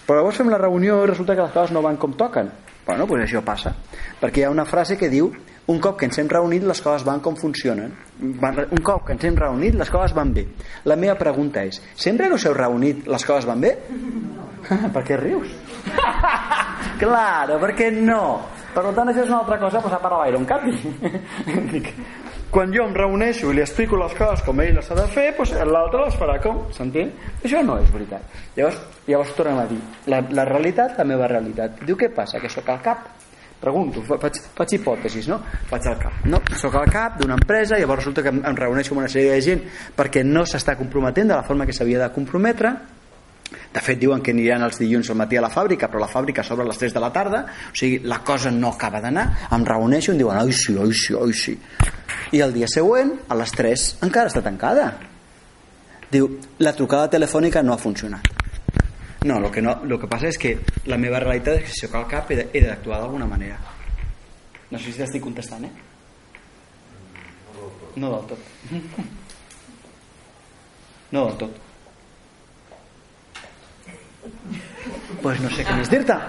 però 0.04 0.18
llavors 0.20 0.38
fem 0.40 0.52
la 0.52 0.60
reunió 0.60 1.02
i 1.02 1.10
resulta 1.10 1.34
que 1.34 1.46
les 1.46 1.52
coses 1.54 1.72
no 1.74 1.82
van 1.84 1.96
com 2.00 2.14
toquen. 2.18 2.50
Bueno, 2.84 3.06
doncs 3.08 3.24
això 3.24 3.40
passa. 3.44 3.72
Perquè 4.20 4.42
hi 4.42 4.46
ha 4.46 4.52
una 4.52 4.66
frase 4.68 4.98
que 5.00 5.08
diu 5.08 5.30
un 5.72 5.78
cop 5.80 5.96
que 5.96 6.04
ens 6.04 6.18
hem 6.20 6.28
reunit 6.28 6.64
les 6.68 6.80
coses 6.84 7.06
van 7.06 7.22
com 7.24 7.36
funcionen. 7.40 7.94
Un 8.20 8.82
cop 8.84 9.06
que 9.06 9.14
ens 9.16 9.24
hem 9.24 9.38
reunit 9.38 9.78
les 9.80 9.90
coses 9.90 10.12
van 10.16 10.34
bé. 10.36 10.44
La 10.84 10.96
meva 11.00 11.16
pregunta 11.20 11.64
és 11.64 11.80
sempre 11.96 12.28
que 12.28 12.36
us 12.36 12.44
heu 12.44 12.56
reunit 12.56 13.06
les 13.08 13.24
coses 13.24 13.48
van 13.48 13.64
bé? 13.64 13.72
per 14.94 15.04
què 15.08 15.16
rius? 15.20 15.54
claro, 17.02 17.56
perquè 17.62 17.88
no? 17.96 18.24
Per 18.74 18.84
tant 18.90 19.08
això 19.08 19.22
és 19.22 19.30
una 19.30 19.40
altra 19.40 19.58
cosa 19.62 19.80
passar 19.80 20.00
per 20.02 20.10
a 20.12 20.20
l'aire 20.20 20.40
un 20.40 20.46
canvi 20.50 20.74
quan 22.54 22.70
jo 22.70 22.84
em 22.86 22.92
reuneixo 22.94 23.50
i 23.50 23.56
li 23.56 23.62
explico 23.64 23.98
les 23.98 24.12
coses 24.14 24.44
com 24.46 24.60
ell 24.62 24.76
les 24.76 24.90
ha 24.90 24.94
de 24.94 25.08
fer 25.10 25.26
doncs 25.34 25.56
l'altre 25.66 26.04
les 26.04 26.14
farà 26.20 26.36
com, 26.42 26.60
s'entén? 26.76 27.10
això 27.42 27.64
no 27.66 27.80
és 27.82 27.90
veritat. 27.90 28.22
Llavors, 28.54 28.78
llavors 29.08 29.32
tornem 29.34 29.58
a 29.58 29.64
dir 29.66 29.80
la, 30.12 30.20
la 30.38 30.44
realitat, 30.46 30.94
la 31.00 31.06
meva 31.08 31.26
realitat. 31.26 31.82
Diu 31.82 31.98
què 31.98 32.12
passa, 32.14 32.38
que 32.38 32.52
sóc 32.52 32.70
al 32.70 32.78
cap? 32.84 33.08
Pregunto, 33.64 34.04
faig, 34.06 34.38
faig 34.54 34.76
hipòtesis 34.76 35.26
no? 35.32 35.40
faig 35.70 35.86
al 35.88 35.98
cap, 35.98 36.24
no? 36.28 36.42
sóc 36.60 36.74
al 36.78 36.90
cap 36.92 37.14
d'una 37.18 37.38
empresa 37.38 37.78
llavors 37.80 38.02
resulta 38.02 38.22
que 38.22 38.30
em, 38.34 38.42
em 38.44 38.58
reuneixo 38.58 38.92
amb 38.92 39.02
una 39.02 39.08
sèrie 39.10 39.32
de 39.32 39.40
gent 39.42 39.62
perquè 39.96 40.22
no 40.26 40.44
s'està 40.46 40.76
comprometent 40.76 41.32
de 41.32 41.38
la 41.38 41.46
forma 41.48 41.66
que 41.66 41.74
s'havia 41.74 42.02
de 42.04 42.10
comprometre. 42.14 42.74
De 43.74 43.80
fet 43.82 43.98
diuen 43.98 44.22
que 44.22 44.30
aniran 44.34 44.62
els 44.66 44.78
dilluns 44.78 45.10
al 45.10 45.18
matí 45.18 45.38
a 45.38 45.42
la 45.42 45.50
fàbrica 45.50 45.88
però 45.90 46.04
la 46.04 46.12
fàbrica 46.12 46.46
s'obre 46.46 46.68
a 46.68 46.70
les 46.70 46.78
3 46.78 46.94
de 46.94 47.02
la 47.02 47.10
tarda 47.14 47.44
o 47.48 47.74
sigui, 47.74 47.98
la 48.06 48.20
cosa 48.22 48.54
no 48.54 48.76
acaba 48.76 49.02
d'anar. 49.02 49.26
Em 49.50 49.66
reuneixo 49.66 50.12
i 50.12 50.14
em 50.14 50.22
diuen 50.22 50.44
oi 50.44 50.52
sí, 50.54 50.76
oi 50.78 50.94
sí, 50.94 51.18
oi 51.18 51.34
sí 51.34 51.58
i 52.34 52.42
el 52.42 52.54
dia 52.54 52.66
següent 52.70 53.12
a 53.30 53.36
les 53.38 53.52
3 53.54 53.84
encara 54.06 54.30
està 54.32 54.42
tancada. 54.42 54.90
Diu, 56.10 56.28
la 56.62 56.74
trucada 56.76 57.10
telefònica 57.14 57.62
no 57.62 57.74
ha 57.74 57.80
funcionat. 57.80 58.30
No, 59.24 59.38
el 59.38 59.50
que, 59.50 59.62
no, 59.64 59.78
el 59.86 59.96
que 60.00 60.10
passa 60.10 60.28
és 60.28 60.38
que 60.38 60.56
la 60.90 60.98
meva 61.00 61.22
realitat 61.22 61.62
és 61.62 61.68
que 61.68 61.76
si 61.78 61.88
al 61.88 62.08
cap 62.10 62.30
he 62.34 62.60
d'actuar 62.60 63.00
d'alguna 63.00 63.28
manera. 63.30 63.56
No 64.70 64.78
sé 64.78 64.90
si 64.90 64.98
t'estic 65.00 65.22
contestant 65.22 65.64
eh? 65.68 65.74
no 67.96 68.10
del 68.10 68.24
tot. 68.26 68.38
No 71.14 71.28
del 71.28 71.36
tot 71.38 71.60
pues 75.22 75.40
no 75.40 75.50
sé 75.50 75.64
què 75.66 75.76
més 75.78 75.90
dir-te. 75.92 76.16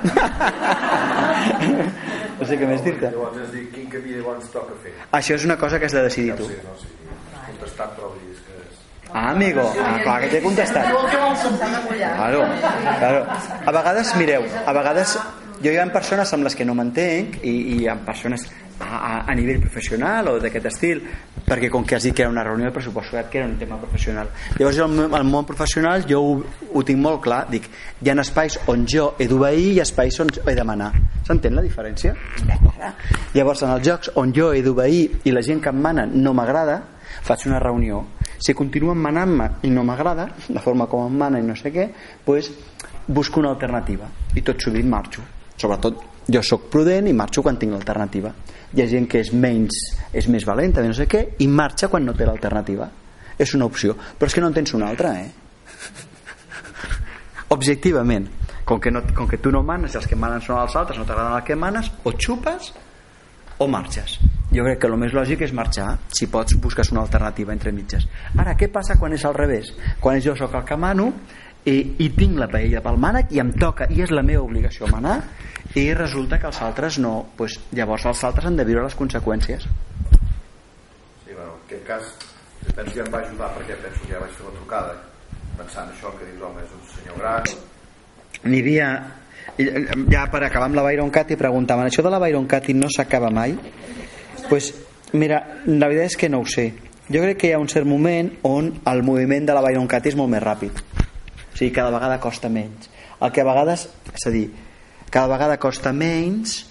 No 2.36 2.44
sé 2.44 2.58
què 2.60 2.68
més 2.68 2.82
dir-te. 2.84 3.08
llavors 3.14 3.38
és 3.46 3.52
dir, 3.54 3.62
quin 3.72 3.86
camí 3.88 4.12
llavors 4.12 4.50
toca 4.52 4.76
fer? 4.84 4.92
Això 5.16 5.38
és 5.38 5.46
una 5.48 5.56
cosa 5.56 5.80
que 5.80 5.88
has 5.88 5.94
de 5.96 6.02
decidir 6.04 6.34
tu. 6.36 6.50
sí, 6.50 6.58
no, 6.66 6.74
sí. 6.82 6.90
contestat 7.46 7.94
però 7.96 8.10
vull 8.12 8.26
dir 8.26 8.36
que 8.44 8.58
és... 8.60 8.82
ah 9.14 9.30
amigo, 9.30 9.64
ah, 9.86 9.94
clar 10.04 10.18
que 10.26 10.32
t'he 10.34 10.42
contestat. 10.44 10.90
Claro, 12.02 12.42
claro. 13.00 13.22
a 13.66 13.76
vegades 13.78 14.12
mireu 14.20 14.44
a 14.66 14.76
vegades 14.76 15.16
jo 15.64 15.72
hi 15.72 15.78
ha 15.78 15.86
persones 15.94 16.34
amb 16.34 16.48
les 16.48 16.56
que 16.56 16.66
no 16.66 16.76
m'entenc 16.78 17.42
i, 17.44 17.56
i 17.76 17.88
ha 17.88 17.96
persones 18.06 18.48
a, 18.80 18.86
a, 18.86 19.32
a 19.32 19.36
nivell 19.36 19.62
professional 19.64 20.28
o 20.28 20.36
d'aquest 20.42 20.66
estil 20.68 21.02
perquè 21.46 21.70
com 21.72 21.86
que 21.86 21.96
has 21.96 22.04
dit 22.04 22.16
que 22.16 22.24
era 22.24 22.32
una 22.32 22.44
reunió 22.44 22.66
de 22.66 22.74
pressupost 22.74 23.14
que 23.30 23.38
era 23.38 23.48
un 23.48 23.58
tema 23.58 23.78
professional. 23.78 24.30
Llavors 24.58 24.80
al, 24.80 25.14
al 25.14 25.28
món 25.28 25.46
professional 25.46 26.06
jo 26.10 26.22
ho, 26.22 26.34
ho 26.74 26.84
tinc 26.84 27.00
molt 27.00 27.22
clar. 27.22 27.46
Dic, 27.52 27.70
hi 28.02 28.10
ha 28.10 28.18
espais 28.22 28.58
on 28.72 28.86
jo 28.90 29.14
he 29.20 29.28
d'obeir 29.30 29.76
i 29.76 29.80
espais 29.84 30.20
on 30.20 30.34
he 30.46 30.56
de 30.56 30.66
manar. 30.66 30.92
S'entén 31.28 31.56
la 31.56 31.64
diferència? 31.66 32.16
llavors 33.36 33.64
en 33.64 33.76
els 33.76 33.86
jocs 33.86 34.12
on 34.16 34.34
jo 34.36 34.52
he 34.54 34.64
d'obeir 34.66 35.22
i 35.24 35.32
la 35.36 35.46
gent 35.46 35.62
que 35.62 35.70
em 35.70 35.80
mana 35.82 36.06
no 36.10 36.34
m'agrada 36.34 36.82
faig 37.26 37.48
una 37.48 37.62
reunió. 37.62 38.04
Si 38.40 38.54
continuen 38.54 39.00
manant-me 39.00 39.50
i 39.64 39.72
no 39.72 39.86
m'agrada 39.88 40.28
la 40.50 40.62
forma 40.62 40.90
com 40.92 41.06
em 41.06 41.16
mana 41.24 41.40
i 41.40 41.46
no 41.46 41.56
sé 41.56 41.72
què 41.72 41.88
pues, 42.26 42.52
busco 43.08 43.40
una 43.40 43.54
alternativa. 43.56 44.10
I 44.36 44.42
tot 44.42 44.62
sovint 44.62 44.90
marxo 44.90 45.24
sobretot 45.58 46.04
jo 46.32 46.42
sóc 46.44 46.70
prudent 46.74 47.08
i 47.08 47.14
marxo 47.14 47.44
quan 47.46 47.60
tinc 47.62 47.76
l'alternativa. 47.76 48.34
Hi 48.76 48.82
ha 48.82 48.88
gent 48.90 49.08
que 49.08 49.22
és 49.22 49.32
menys 49.34 49.78
és 50.14 50.28
més 50.32 50.46
valenta, 50.48 50.84
no 50.84 50.94
sé 50.94 51.08
què 51.08 51.26
i 51.40 51.48
marxa 51.48 51.90
quan 51.92 52.06
no 52.06 52.16
té 52.18 52.28
l'alternativa. 52.28 52.90
És 53.38 53.54
una 53.56 53.68
opció, 53.68 53.96
però 53.96 54.30
és 54.30 54.36
que 54.36 54.42
no 54.42 54.48
en 54.48 54.56
tens 54.56 54.74
una 54.74 54.88
altra 54.90 55.12
eh? 55.20 55.30
objectivament 57.56 58.28
com 58.66 58.80
que, 58.82 58.92
no, 58.92 59.04
com 59.14 59.28
que 59.30 59.38
tu 59.38 59.52
no 59.54 59.62
manes 59.64 59.94
i 59.94 60.00
els 60.00 60.08
que 60.10 60.18
manen 60.18 60.42
són 60.42 60.58
els 60.64 60.76
altres 60.76 60.98
no 60.98 61.06
t'agraden 61.06 61.38
el 61.38 61.46
que 61.46 61.56
manes 61.60 61.92
o 62.04 62.16
xupes 62.18 62.72
o 63.62 63.68
marxes. 63.72 64.18
Jo 64.52 64.64
crec 64.66 64.82
que 64.82 64.90
el 64.90 64.98
més 65.00 65.14
lògic 65.16 65.46
és 65.46 65.54
marxar 65.56 65.88
si 66.16 66.28
pots 66.32 66.58
busques 66.62 66.92
una 66.92 67.04
alternativa 67.06 67.54
entre 67.54 67.72
mitges. 67.76 68.08
Ara 68.36 68.56
què 68.58 68.72
passa 68.74 68.98
quan 69.00 69.14
és 69.16 69.24
al 69.26 69.36
revés? 69.38 69.72
Quan 70.02 70.20
jo 70.24 70.36
sóc 70.36 70.58
el 70.58 70.66
que 70.66 70.78
mano 70.80 71.12
i, 71.66 71.76
i 72.06 72.10
tinc 72.14 72.38
la 72.38 72.48
paella 72.52 72.82
pel 72.86 73.00
mànec 73.02 73.34
i 73.34 73.42
em 73.42 73.52
toca 73.58 73.88
i 73.90 74.04
és 74.06 74.14
la 74.14 74.24
meva 74.26 74.44
obligació 74.46 74.88
manar 74.92 75.18
i 75.76 75.88
resulta 75.98 76.38
que 76.40 76.48
els 76.52 76.62
altres 76.62 77.00
no. 77.02 77.16
Pues, 77.38 77.58
llavors 77.76 78.06
els 78.12 78.24
altres 78.24 78.48
han 78.48 78.60
de 78.60 78.66
viure 78.68 78.86
les 78.86 78.96
conseqüències. 78.96 79.66
Sí, 79.66 81.34
bueno, 81.34 81.58
en 81.58 81.66
aquest 81.66 81.84
cas 81.88 82.14
penso 82.76 82.94
que 82.94 83.02
em 83.02 83.12
va 83.14 83.20
ajudar 83.20 83.52
perquè 83.58 83.78
penso 83.82 84.06
que 84.06 84.14
ja 84.14 84.22
vaig 84.22 84.38
fer 84.38 84.48
la 84.48 84.56
trucada 84.60 84.96
pensant 85.58 85.92
això 85.92 86.12
que 86.16 86.30
dius 86.30 86.42
home 86.46 86.64
és 86.64 86.74
un 86.76 86.88
senyor 86.94 87.20
gran. 87.20 87.54
N'hi 88.46 88.62
havia 88.62 88.90
ja 90.12 90.26
per 90.32 90.44
acabar 90.44 90.70
amb 90.70 90.78
la 90.78 90.84
Byron 90.86 91.12
Katy 91.14 91.38
preguntaven 91.40 91.90
això 91.90 92.06
de 92.06 92.14
la 92.14 92.20
Byron 92.22 92.48
Katy 92.48 92.76
no 92.78 92.90
s'acaba 92.94 93.32
mai? 93.34 93.56
Pues, 94.50 94.74
mira, 95.14 95.42
la 95.66 95.88
veritat 95.90 96.12
és 96.12 96.18
que 96.22 96.30
no 96.30 96.44
ho 96.44 96.50
sé. 96.50 96.70
Jo 97.10 97.22
crec 97.22 97.40
que 97.42 97.50
hi 97.50 97.56
ha 97.56 97.62
un 97.62 97.70
cert 97.70 97.88
moment 97.90 98.32
on 98.46 98.70
el 98.86 99.04
moviment 99.04 99.50
de 99.50 99.58
la 99.58 99.66
Byron 99.66 99.90
Katy 99.90 100.14
és 100.14 100.20
molt 100.20 100.34
més 100.34 100.44
ràpid 100.44 101.05
o 101.56 101.58
sigui, 101.58 101.72
cada 101.72 101.90
vegada 101.90 102.20
costa 102.20 102.50
menys. 102.52 102.90
El 103.24 103.32
que 103.32 103.40
a 103.40 103.48
vegades, 103.48 103.88
és 104.12 104.28
a 104.28 104.32
dir 104.34 104.50
cada 105.10 105.30
vegada 105.32 105.56
costa 105.56 105.94
menys 105.96 106.66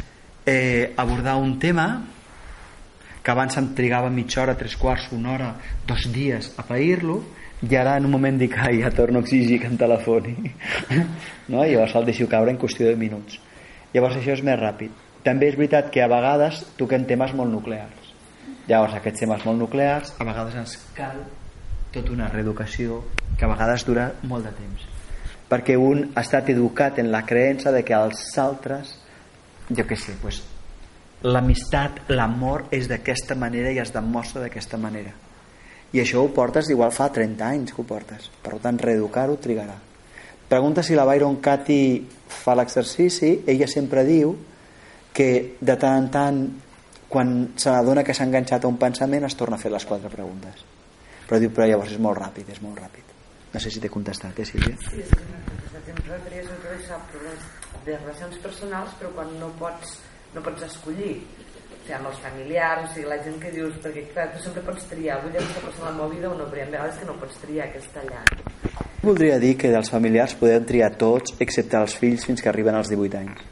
eh, 0.45 0.93
abordar 1.01 1.39
un 1.41 1.57
tema 1.59 1.87
que 3.25 3.31
abans 3.33 3.57
em 3.57 3.71
trigava 3.73 4.11
mitja 4.13 4.43
hora, 4.43 4.57
tres 4.61 4.77
quarts, 4.77 5.07
una 5.17 5.33
hora, 5.33 5.55
dos 5.89 6.05
dies 6.13 6.51
a 6.61 6.67
pair-lo 6.69 7.23
i 7.65 7.79
ara 7.81 7.95
en 7.97 8.05
un 8.05 8.13
moment 8.13 8.37
dic, 8.37 8.59
ai, 8.61 8.83
ja 8.83 8.91
torno 8.93 9.23
a 9.23 9.25
exigir 9.25 9.57
que 9.63 9.71
em 9.73 9.79
telefoni 9.81 10.35
no? 11.49 11.65
i 11.65 11.73
llavors 11.73 11.95
el 11.97 12.05
deixo 12.11 12.29
caure 12.29 12.53
en 12.53 12.61
qüestió 12.61 12.91
de 12.91 12.99
minuts. 13.01 13.39
Llavors 13.95 14.19
això 14.21 14.35
és 14.37 14.43
més 14.45 14.61
ràpid. 14.61 14.93
També 15.25 15.49
és 15.49 15.57
veritat 15.57 15.89
que 15.95 16.05
a 16.05 16.11
vegades 16.13 16.61
toquem 16.77 17.09
temes 17.09 17.33
molt 17.33 17.49
nuclears. 17.49 18.13
Llavors 18.69 18.99
aquests 19.01 19.25
temes 19.25 19.49
molt 19.49 19.63
nuclears 19.65 20.13
a 20.19 20.29
vegades 20.29 20.61
ens 20.61 20.77
cal 20.93 21.25
tota 21.95 22.13
una 22.13 22.29
reeducació 22.29 23.03
que 23.39 23.47
a 23.47 23.53
vegades 23.53 23.87
dura 23.87 24.09
molt 24.29 24.49
de 24.49 24.53
temps. 24.59 24.89
Perquè 25.49 25.77
un 25.79 26.09
ha 26.15 26.25
estat 26.25 26.51
educat 26.51 26.99
en 26.99 27.13
la 27.13 27.23
creença 27.27 27.73
de 27.73 27.85
que 27.87 27.95
els 27.95 28.27
altres 28.43 28.97
jo 29.71 29.85
què 29.89 29.97
sé, 29.97 30.17
pues, 30.21 30.43
l'amistat, 31.25 32.03
l'amor 32.13 32.67
és 32.75 32.89
d'aquesta 32.91 33.37
manera 33.39 33.73
i 33.73 33.81
es 33.81 33.93
demostra 33.95 34.43
d'aquesta 34.43 34.81
manera. 34.81 35.15
I 35.95 36.03
això 36.03 36.25
ho 36.25 36.33
portes 36.35 36.69
igual 36.75 36.93
fa 36.93 37.09
30 37.13 37.47
anys 37.47 37.73
que 37.73 37.81
ho 37.81 37.87
portes. 37.87 38.29
Per 38.43 38.59
tant 38.61 38.81
reeducar-ho 38.83 39.39
trigarà. 39.41 39.77
Pregunta 40.49 40.83
si 40.83 40.99
la 40.99 41.07
Byron 41.07 41.39
Katy 41.41 41.81
fa 42.43 42.57
l'exercici. 42.59 43.39
Ella 43.47 43.71
sempre 43.71 44.05
diu 44.05 44.35
que 45.15 45.57
de 45.61 45.79
tant 45.79 46.03
en 46.03 46.11
tant 46.11 46.45
quan 47.09 47.35
se 47.57 47.71
n'adona 47.71 48.03
que 48.03 48.13
s'ha 48.13 48.27
enganxat 48.27 48.65
a 48.65 48.69
un 48.69 48.77
pensament 48.77 49.25
es 49.25 49.39
torna 49.39 49.57
a 49.57 49.63
fer 49.63 49.71
les 49.73 49.87
quatre 49.87 50.11
preguntes 50.11 50.74
però 51.29 51.41
diu 51.43 51.53
però 51.55 51.69
llavors 51.71 51.95
és 51.95 52.03
molt 52.03 52.21
ràpid 52.21 52.53
és 52.55 52.63
molt 52.65 52.81
ràpid 52.83 53.13
no 53.55 53.61
sé 53.63 53.71
si 53.71 53.81
t'he 53.81 53.89
contestat, 53.89 54.39
eh 54.43 54.45
Sílvia? 54.49 54.77
Sí, 54.83 54.99
és 54.99 55.11
que 55.15 55.23
el 55.75 56.59
que 56.63 56.73
això, 56.75 56.99
problemes 57.13 57.45
de 57.87 57.99
relacions 57.99 58.39
personals 58.43 58.95
però 58.99 59.13
quan 59.15 59.31
no 59.39 59.53
pots, 59.61 59.99
no 60.35 60.43
pots 60.43 60.67
escollir 60.67 61.17
o 61.85 61.87
sigui, 61.87 61.95
amb 61.99 62.09
els 62.09 62.19
familiars, 62.25 62.89
o 62.89 62.95
sigui, 62.95 63.09
la 63.11 63.19
gent 63.23 63.37
que 63.43 63.51
dius, 63.53 63.75
perquè 63.85 64.07
clar, 64.13 64.31
tu 64.33 64.41
sempre 64.41 64.63
pots 64.65 64.87
triar, 64.89 65.19
vull 65.21 65.35
aquesta 65.37 65.61
persona 65.61 65.91
la 65.91 65.97
meva 65.99 66.09
vida 66.15 66.31
o 66.31 66.39
no, 66.39 66.47
però 66.49 66.63
hi 66.63 66.65
ha 66.65 66.71
vegades 66.71 66.99
que 66.99 67.09
no 67.11 67.17
pots 67.21 67.41
triar, 67.43 67.67
que 67.73 67.83
està 67.83 68.01
allà. 68.01 68.23
Voldria 69.03 69.37
dir 69.39 69.53
que 69.61 69.69
dels 69.69 69.91
familiars 69.93 70.35
podem 70.41 70.65
triar 70.65 70.95
tots, 70.97 71.37
excepte 71.45 71.77
els 71.77 71.97
fills 72.01 72.25
fins 72.25 72.41
que 72.41 72.49
arriben 72.49 72.79
als 72.79 72.89
18 72.89 73.21
anys. 73.21 73.43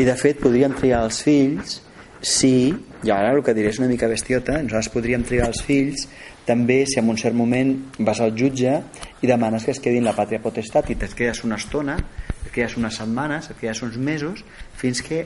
I 0.00 0.06
de 0.08 0.14
fet 0.16 0.40
podríem 0.40 0.72
triar 0.78 1.04
els 1.04 1.20
fills 1.22 1.82
si, 2.24 2.72
i 3.04 3.10
ara 3.12 3.32
el 3.34 3.42
que 3.44 3.54
diré 3.56 3.70
és 3.70 3.78
una 3.80 3.90
mica 3.90 4.08
bestiota, 4.10 4.56
nosaltres 4.62 4.92
podríem 4.94 5.24
triar 5.28 5.50
els 5.52 5.62
fills 5.64 6.06
també 6.44 6.82
si 6.88 6.98
en 7.00 7.08
un 7.08 7.18
cert 7.20 7.36
moment 7.36 7.72
vas 8.04 8.20
al 8.20 8.34
jutge 8.36 8.74
i 9.22 9.28
demanes 9.28 9.64
que 9.64 9.72
es 9.72 9.80
quedin 9.80 10.04
la 10.04 10.12
pàtria 10.16 10.42
potestat 10.44 10.90
i 10.90 10.96
et 10.96 11.16
quedes 11.16 11.44
una 11.44 11.56
estona, 11.60 11.96
et 12.44 12.50
quedes 12.52 12.76
unes 12.80 13.00
setmanes, 13.00 13.48
et 13.50 13.60
quedes 13.60 13.80
uns 13.86 13.96
mesos, 13.96 14.44
fins 14.76 15.00
que 15.04 15.24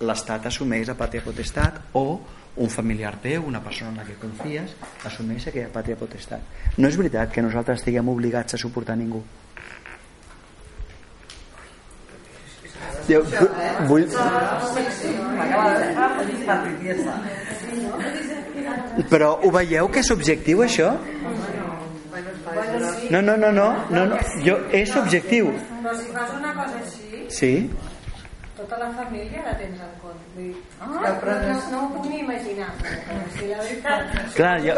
l'Estat 0.00 0.46
assumeix 0.46 0.88
la 0.88 0.96
pàtria 0.98 1.24
potestat 1.24 1.80
o 1.98 2.20
un 2.58 2.70
familiar 2.70 3.14
teu, 3.22 3.44
una 3.46 3.62
persona 3.62 3.92
en 3.92 4.00
la 4.02 4.06
que 4.06 4.18
confies, 4.20 4.74
assumeix 5.06 5.48
aquella 5.48 5.72
pàtria 5.72 5.96
potestat. 5.98 6.76
No 6.76 6.88
és 6.90 6.98
veritat 6.98 7.32
que 7.32 7.44
nosaltres 7.44 7.80
estiguem 7.80 8.08
obligats 8.10 8.54
a 8.54 8.60
suportar 8.60 8.98
ningú. 8.98 9.22
Jo, 13.08 13.22
vull... 13.88 14.04
Però 19.08 19.30
ho 19.42 19.50
veieu 19.54 19.88
que 19.92 20.02
és 20.02 20.10
subjectiu 20.10 20.62
això? 20.66 20.90
No, 23.10 23.20
no, 23.22 23.36
no, 23.36 23.52
no, 23.52 23.68
no, 23.90 24.04
no. 24.12 24.16
Jo, 24.44 24.58
és 24.74 24.90
subjectiu. 24.92 25.52
Però 25.82 25.94
si 25.96 26.10
fas 26.12 26.34
una 26.36 26.52
cosa 26.56 26.82
així, 26.82 27.24
Sí? 27.28 27.52
Tota 28.58 28.76
la 28.80 28.88
família 28.92 29.42
la 29.46 29.52
tens 29.56 29.78
en 29.80 29.92
compte. 30.02 30.24
Vull 30.34 30.48
dir, 30.50 30.62
ah, 30.82 31.12
però 31.22 31.36
no, 31.44 31.56
no 31.72 31.82
ho 31.84 31.88
puc 31.94 32.08
ni 32.10 32.18
imaginar. 32.24 32.68
Però 32.82 33.20
si 33.36 33.46
la 33.52 33.60
veritat... 33.62 34.16
Clar, 34.34 34.54
jo, 34.66 34.74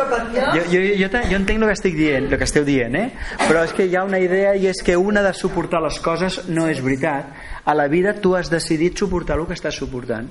jo, 0.54 0.64
jo, 0.74 0.82
jo, 1.00 1.08
te- 1.14 1.22
jo 1.30 1.38
entenc 1.40 1.62
el 1.62 1.66
que 1.70 1.76
estic 1.78 1.96
dient, 1.98 2.28
el 2.30 2.36
que 2.38 2.48
esteu 2.48 2.66
dient, 2.68 2.98
eh? 3.00 3.06
però 3.46 3.64
és 3.64 3.72
que 3.76 3.86
hi 3.88 3.96
ha 3.96 4.04
una 4.04 4.20
idea 4.22 4.52
i 4.56 4.68
és 4.70 4.82
que 4.84 4.96
una 5.00 5.24
de 5.26 5.32
suportar 5.34 5.80
les 5.82 5.98
coses 6.04 6.42
no 6.52 6.68
és 6.68 6.82
veritat. 6.84 7.32
A 7.64 7.74
la 7.76 7.88
vida 7.92 8.14
tu 8.20 8.34
has 8.36 8.48
decidit 8.52 8.96
suportar 9.00 9.38
el 9.40 9.46
que 9.48 9.56
estàs 9.58 9.76
suportant. 9.80 10.28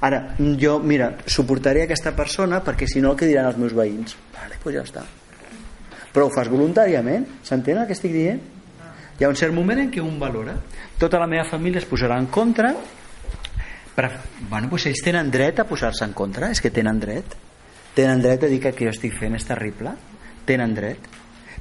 Ara, 0.00 0.34
jo, 0.60 0.78
mira, 0.80 1.12
suportaré 1.26 1.84
aquesta 1.86 2.12
persona 2.16 2.62
perquè 2.64 2.88
si 2.88 3.00
no 3.04 3.12
el 3.12 3.20
que 3.20 3.28
diran 3.28 3.48
els 3.52 3.56
meus 3.60 3.72
veïns. 3.76 4.16
Vale, 4.34 4.58
doncs 4.64 4.76
ja 4.76 4.84
està. 4.88 5.06
Però 6.12 6.26
ho 6.28 6.32
fas 6.32 6.48
voluntàriament, 6.48 7.26
s'entén 7.44 7.76
el 7.80 7.86
que 7.88 7.92
estic 7.96 8.12
dient? 8.12 8.40
Hi 9.16 9.24
ha 9.24 9.28
un 9.32 9.36
cert 9.36 9.52
moment 9.56 9.78
en 9.80 9.90
què 9.92 10.02
un 10.04 10.18
valora. 10.20 10.52
Tota 10.98 11.18
la 11.20 11.26
meva 11.28 11.44
família 11.44 11.78
es 11.82 11.86
posarà 11.88 12.16
en 12.18 12.26
contra, 12.32 12.70
però, 13.96 14.08
bueno, 14.48 14.68
doncs 14.70 14.86
ells 14.88 15.02
tenen 15.04 15.30
dret 15.32 15.60
a 15.60 15.66
posar-se 15.68 16.04
en 16.04 16.12
contra, 16.16 16.50
és 16.52 16.60
que 16.60 16.70
tenen 16.72 16.98
dret. 17.00 17.34
Tenen 17.96 18.20
dret 18.24 18.44
a 18.44 18.48
dir 18.48 18.60
que 18.60 18.68
el 18.72 18.76
que 18.76 18.84
jo 18.88 18.92
estic 18.94 19.14
fent 19.18 19.36
és 19.36 19.44
terrible. 19.48 19.92
Tenen 20.48 20.74
dret. 20.76 21.06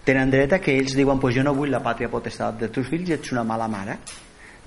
Tenen 0.05 0.29
dret 0.31 0.53
a 0.53 0.59
que 0.61 0.75
ells 0.77 0.95
diuen, 0.95 1.19
pues 1.19 1.35
jo 1.35 1.43
no 1.43 1.53
vull 1.55 1.71
la 1.71 1.81
pàtria 1.83 2.09
potestat 2.11 2.59
de 2.59 2.67
teus 2.69 2.87
fills 2.91 3.09
i 3.09 3.15
ets 3.15 3.31
una 3.33 3.43
mala 3.47 3.67
mare. 3.71 3.97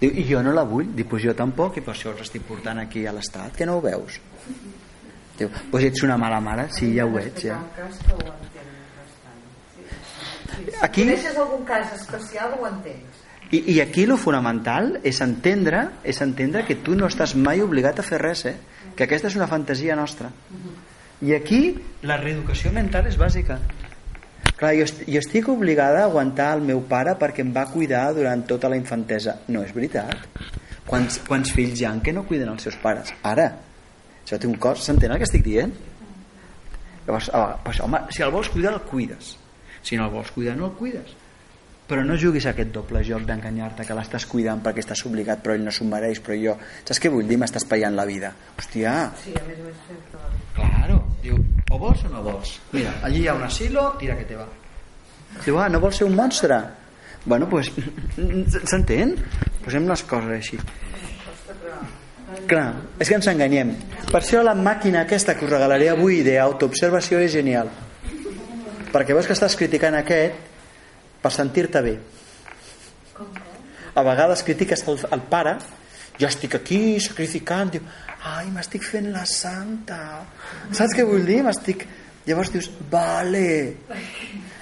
Diu, 0.00 0.10
i 0.14 0.25
jo 0.28 0.40
no 0.42 0.52
la 0.56 0.64
vull. 0.68 0.88
Diu, 0.96 1.06
pues 1.10 1.22
jo 1.25 1.34
tampoc, 1.37 1.76
i 1.78 1.84
per 1.84 1.94
això 1.94 2.12
els 2.12 2.25
estic 2.26 2.42
portant 2.48 2.78
aquí 2.82 3.06
a 3.06 3.12
l'Estat, 3.12 3.54
que 3.56 3.66
no 3.66 3.76
ho 3.78 3.82
veus. 3.84 4.18
Diu, 5.38 5.48
pues 5.70 5.84
ets 5.84 6.02
una 6.02 6.16
mala 6.18 6.40
mare, 6.40 6.68
sí, 6.75 6.90
ja 6.96 7.06
ho 7.06 7.18
ets, 7.18 7.42
ja. 7.44 7.60
Aquí- 10.80 11.02
Si 11.02 11.06
coneixes 11.08 11.37
algun 11.37 11.64
cas 11.64 11.92
especial, 11.94 12.54
ho 12.58 12.66
entens. 12.66 13.27
I, 13.50 13.62
I 13.75 13.81
aquí 13.81 14.05
lo 14.07 14.19
fonamental 14.21 14.99
és 15.09 15.23
entendre, 15.25 15.87
és 16.05 16.21
entendre 16.21 16.67
que 16.69 16.76
tu 16.85 16.97
no 16.99 17.09
estàs 17.09 17.33
mai 17.37 17.62
obligat 17.64 18.00
a 18.00 18.05
fer 18.05 18.21
res, 18.21 18.45
eh? 18.45 18.57
que 18.95 19.07
aquesta 19.07 19.31
és 19.31 19.37
una 19.38 19.49
fantasia 19.49 19.97
nostra. 19.97 20.28
I 21.25 21.33
aquí 21.35 21.61
la 22.07 22.19
reeducació 22.21 22.73
mental 22.75 23.09
és 23.09 23.17
bàsica. 23.19 23.57
Clar, 24.59 24.73
jo, 24.75 24.87
jo 25.07 25.21
estic 25.23 25.49
obligada 25.49 26.02
a 26.02 26.09
aguantar 26.11 26.50
el 26.57 26.64
meu 26.67 26.83
pare 26.90 27.14
perquè 27.19 27.45
em 27.47 27.52
va 27.55 27.69
cuidar 27.71 28.09
durant 28.14 28.43
tota 28.47 28.69
la 28.69 28.76
infantesa. 28.76 29.38
No 29.49 29.62
és 29.64 29.73
veritat. 29.75 30.26
Quants, 30.88 31.21
quants 31.26 31.52
fills 31.55 31.78
hi 31.81 31.87
ha 31.87 31.95
que 32.02 32.12
no 32.12 32.25
cuiden 32.26 32.50
els 32.52 32.67
seus 32.67 32.76
pares? 32.83 33.14
Ara. 33.23 33.49
Això 34.25 34.37
té 34.37 34.50
un 34.50 34.59
cost. 34.61 34.83
S'entén 34.85 35.14
el 35.14 35.23
que 35.23 35.28
estic 35.28 35.47
dient? 35.47 35.73
Llavors, 37.07 37.31
ah, 37.33 37.55
pues, 37.64 37.81
home, 37.81 38.02
si 38.12 38.26
el 38.26 38.35
vols 38.35 38.50
cuidar, 38.52 38.75
el 38.75 38.83
cuides. 38.90 39.37
Si 39.81 39.97
no 39.97 40.09
el 40.09 40.12
vols 40.12 40.35
cuidar, 40.35 40.57
no 40.59 40.67
el 40.67 40.75
cuides. 40.76 41.14
Però 41.88 42.02
no 42.04 42.18
juguis 42.21 42.45
a 42.45 42.52
aquest 42.52 42.68
doble 42.75 43.00
joc 43.07 43.23
d'enganyar-te 43.25 43.87
que 43.88 43.95
l'estàs 43.97 44.26
cuidant 44.28 44.61
perquè 44.64 44.83
estàs 44.85 45.00
obligat 45.09 45.40
però 45.45 45.54
ell 45.57 45.64
no 45.64 45.73
s'ho 45.73 45.87
mereix, 45.88 46.21
però 46.25 46.37
jo... 46.37 46.57
Saps 46.85 47.00
què 47.00 47.09
vull 47.12 47.25
dir? 47.28 47.38
M'estàs 47.40 47.64
paiant 47.68 47.97
la 47.97 48.04
vida. 48.09 48.35
Hòstia, 48.59 48.97
Sí, 49.23 49.33
a 49.33 49.45
més 49.47 49.62
a 49.62 49.68
més. 49.71 50.02
Claro. 50.59 50.99
Diu, 51.23 51.38
o 51.73 51.78
vols 51.80 52.04
o 52.04 52.11
no 52.12 52.21
vols? 52.26 52.59
Mira, 52.75 52.92
allí 53.09 53.23
hi 53.25 53.30
ha 53.30 53.37
un 53.38 53.47
asilo, 53.47 53.87
tira 54.00 54.18
que 54.18 54.26
te 54.28 54.37
va. 54.37 54.45
Diu, 55.45 55.57
ah, 55.57 55.71
no 55.73 55.80
vols 55.80 55.97
ser 56.02 56.07
un 56.11 56.16
monstre? 56.18 56.61
Bueno, 57.25 57.49
pues, 57.49 57.73
s'entén? 58.71 59.16
Posem 59.64 59.88
les 59.88 60.04
coses 60.09 60.37
així. 60.37 60.61
Clar, 62.49 62.66
és 63.00 63.09
que 63.09 63.16
ens 63.16 63.28
enganyem. 63.33 63.73
Per 64.09 64.21
això 64.21 64.45
la 64.45 64.54
màquina 64.57 65.07
aquesta 65.07 65.35
que 65.37 65.47
us 65.49 65.52
regalaré 65.52 65.88
avui 65.92 66.21
d'autoobservació 66.26 67.21
és 67.25 67.33
genial. 67.33 67.73
Perquè 68.92 69.16
veus 69.16 69.28
que 69.28 69.37
estàs 69.37 69.57
criticant 69.57 69.97
aquest 69.99 70.48
per 71.22 71.32
sentir-te 71.34 71.82
bé. 71.84 71.94
A 73.94 74.04
vegades 74.06 74.44
critiques 74.46 74.84
el, 74.88 75.00
el 75.14 75.25
pare, 75.30 75.56
jo 76.18 76.26
estic 76.26 76.58
aquí 76.58 76.98
sacrificant, 77.02 77.72
diu, 77.75 77.88
ai, 78.26 78.50
m'estic 78.54 78.84
fent 78.87 79.10
la 79.14 79.25
santa. 79.28 79.98
Saps 80.75 80.96
què 80.96 81.06
vull 81.06 81.26
dir? 81.28 81.42
M'estic... 81.46 81.87
Llavors 82.28 82.50
dius, 82.52 82.66
vale. 82.92 83.48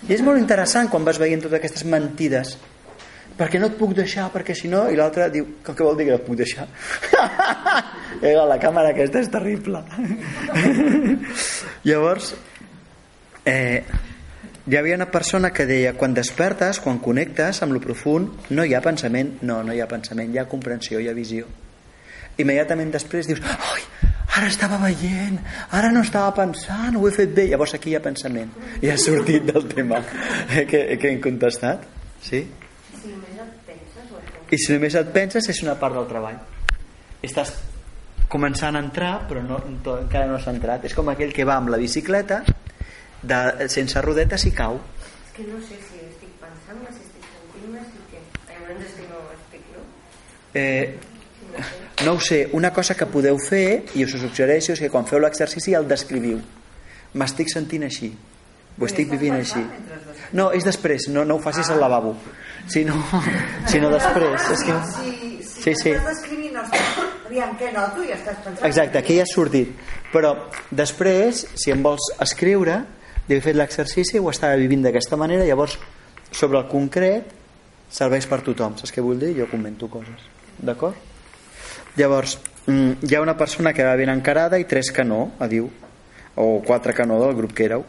I 0.07 0.13
és 0.15 0.21
molt 0.23 0.39
interessant 0.39 0.87
quan 0.87 1.03
vas 1.07 1.19
veient 1.19 1.41
totes 1.43 1.59
aquestes 1.59 1.83
mentides. 1.91 2.53
Perquè 3.37 3.59
no 3.61 3.69
et 3.69 3.75
puc 3.77 3.93
deixar, 3.97 4.29
perquè 4.33 4.55
si 4.57 4.71
no... 4.73 4.85
I 4.89 4.97
l'altre 4.97 5.27
diu, 5.35 5.49
què 5.67 5.75
vol 5.81 5.99
dir 5.99 6.07
que 6.07 6.15
no 6.15 6.21
et 6.21 6.27
puc 6.29 6.39
deixar? 6.41 6.69
Eh, 8.17 8.33
la 8.33 8.57
càmera 8.57 8.95
aquesta 8.95 9.21
és 9.21 9.27
terrible. 9.29 9.83
Llavors, 11.89 12.31
eh, 13.45 13.83
hi 14.67 14.77
havia 14.77 14.97
una 14.97 15.07
persona 15.11 15.53
que 15.55 15.65
deia 15.67 15.93
quan 15.95 16.15
despertes, 16.15 16.81
quan 16.83 16.99
connectes 16.99 17.63
amb 17.63 17.77
lo 17.77 17.81
profund, 17.81 18.51
no 18.51 18.65
hi 18.67 18.75
ha 18.75 18.83
pensament, 18.83 19.37
no, 19.47 19.61
no 19.63 19.75
hi 19.75 19.81
ha 19.81 19.87
pensament, 19.87 20.33
hi 20.35 20.41
ha 20.43 20.49
comprensió, 20.51 20.99
hi 20.99 21.07
ha 21.07 21.15
visió. 21.15 21.47
Immediatament 22.43 22.91
després 22.97 23.31
dius, 23.31 23.41
ai, 23.47 23.85
ara 24.37 24.51
estava 24.51 24.81
veient, 24.83 25.39
ara 25.71 25.93
no 25.95 26.03
estava 26.03 26.35
pensant, 26.35 26.99
ho 26.99 27.07
he 27.07 27.15
fet 27.15 27.31
bé, 27.37 27.47
llavors 27.53 27.77
aquí 27.79 27.95
hi 27.95 27.97
ha 28.01 28.03
pensament. 28.03 28.51
I 28.83 28.91
ha 28.91 28.99
sortit 28.99 29.47
del 29.53 29.71
tema 29.71 30.03
eh, 30.03 30.67
que, 30.67 30.83
que 30.99 31.15
hem 31.15 31.23
contestat. 31.23 31.87
Sí? 32.27 32.43
Si 32.99 33.15
només 33.15 33.39
et 33.47 33.57
penses 33.71 34.11
o 34.11 34.19
et 34.19 34.53
I 34.53 34.63
si 34.65 34.75
només 34.75 34.99
et 34.99 35.15
penses 35.15 35.51
és 35.55 35.63
una 35.63 35.79
part 35.79 35.95
del 35.95 36.11
treball. 36.11 36.43
Estàs 37.23 37.55
començant 38.29 38.75
a 38.75 38.83
entrar 38.83 39.15
però 39.31 39.47
no, 39.47 39.63
encara 39.71 40.27
no 40.27 40.43
s'ha 40.43 40.59
entrat. 40.59 40.91
És 40.91 40.99
com 40.99 41.15
aquell 41.15 41.31
que 41.33 41.47
va 41.47 41.61
amb 41.63 41.71
la 41.71 41.79
bicicleta 41.79 42.43
de, 43.23 43.69
sense 43.73 44.03
rodetes 44.05 44.47
i 44.49 44.53
cau. 44.55 44.81
És 45.25 45.33
que 45.37 45.47
no 45.49 45.61
sé 45.65 45.79
si 45.89 46.01
estic 46.05 46.33
pensant-me, 46.43 46.93
si 46.93 47.03
estic 47.05 47.27
sentint-me, 47.33 47.85
si 47.91 48.05
què. 48.13 48.23
Hi 48.47 48.57
ha 48.57 48.63
moments 48.63 48.97
que 48.97 49.09
no 49.11 49.23
estic, 49.37 49.69
no? 49.75 49.85
Eh, 50.55 50.97
no 52.05 52.13
ho 52.13 52.21
sé, 52.21 52.49
una 52.53 52.73
cosa 52.73 52.95
que 52.95 53.09
podeu 53.09 53.39
fer 53.41 53.67
i 53.97 54.05
us 54.05 54.15
ho 54.15 54.23
suggereixo 54.27 54.75
és 54.75 54.83
que 54.85 54.93
quan 54.93 55.09
feu 55.09 55.21
l'exercici 55.23 55.75
el 55.75 55.89
descriviu. 55.89 56.41
M'estic 57.17 57.53
sentint 57.53 57.87
així. 57.87 58.11
Ho 58.77 58.85
estic 58.85 59.09
vivint 59.09 59.39
així. 59.39 59.63
No, 60.37 60.51
és 60.53 60.67
després, 60.67 61.09
no, 61.09 61.25
no 61.25 61.39
ho 61.39 61.41
facis 61.41 61.71
al 61.73 61.81
lavabo. 61.81 62.13
Sinó, 62.69 62.99
sinó 63.71 63.89
després. 63.95 64.51
És 64.53 64.65
que... 64.67 64.77
Sí, 65.57 65.73
sí. 65.81 65.95
Aviam, 67.27 67.57
què 67.59 67.73
noto? 67.73 68.05
I 68.05 68.13
estàs 68.15 68.37
pensant... 68.45 68.67
Exacte, 68.69 69.01
aquí 69.01 69.17
ja 69.17 69.25
ha 69.25 69.31
sortit. 69.31 69.73
Però 70.13 70.35
després, 70.71 71.47
si 71.59 71.73
em 71.73 71.83
vols 71.83 72.13
escriure, 72.23 72.83
he 73.35 73.41
fet 73.43 73.57
l'exercici, 73.59 74.21
ho 74.23 74.31
estava 74.31 74.55
vivint 74.61 74.85
d'aquesta 74.87 75.19
manera, 75.19 75.47
llavors 75.49 75.75
sobre 76.31 76.61
el 76.61 76.69
concret 76.71 77.33
serveix 77.91 78.27
per 78.31 78.43
tothom. 78.47 78.77
Saps 78.79 78.95
què 78.95 79.03
vull 79.03 79.19
dir? 79.19 79.33
Jo 79.39 79.49
comento 79.51 79.89
coses. 79.91 80.29
D'acord? 80.59 80.95
Llavors, 81.97 82.39
mm, 82.67 83.03
hi 83.09 83.15
ha 83.17 83.23
una 83.25 83.37
persona 83.37 83.73
que 83.73 83.85
va 83.85 83.97
ben 83.97 84.13
encarada 84.13 84.59
i 84.59 84.65
tres 84.65 84.93
que 84.93 85.05
no, 85.05 85.33
a 85.39 85.49
diu. 85.49 85.71
O 86.37 86.63
quatre 86.63 86.93
que 86.95 87.07
no 87.07 87.19
del 87.23 87.35
grup 87.35 87.53
que 87.53 87.65
éreu. 87.65 87.85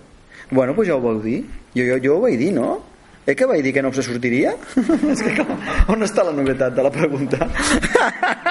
Bueno, 0.50 0.74
doncs 0.74 0.88
ja 0.88 0.96
ho 0.96 1.02
vau 1.02 1.22
dir. 1.22 1.44
Jo, 1.76 1.84
jo, 1.84 1.98
jo 2.04 2.16
ho 2.16 2.22
vaig 2.22 2.38
dir, 2.40 2.54
no? 2.54 2.84
Eh 3.28 3.36
que 3.36 3.46
vaig 3.46 3.62
dir 3.62 3.74
que 3.74 3.82
no 3.84 3.92
se 3.92 4.02
sortiria? 4.02 4.54
És 5.12 5.22
que 5.22 5.44
on 5.92 6.04
està 6.06 6.24
la 6.24 6.32
novetat 6.32 6.74
de 6.74 6.84
la 6.86 6.92
pregunta? 6.92 7.44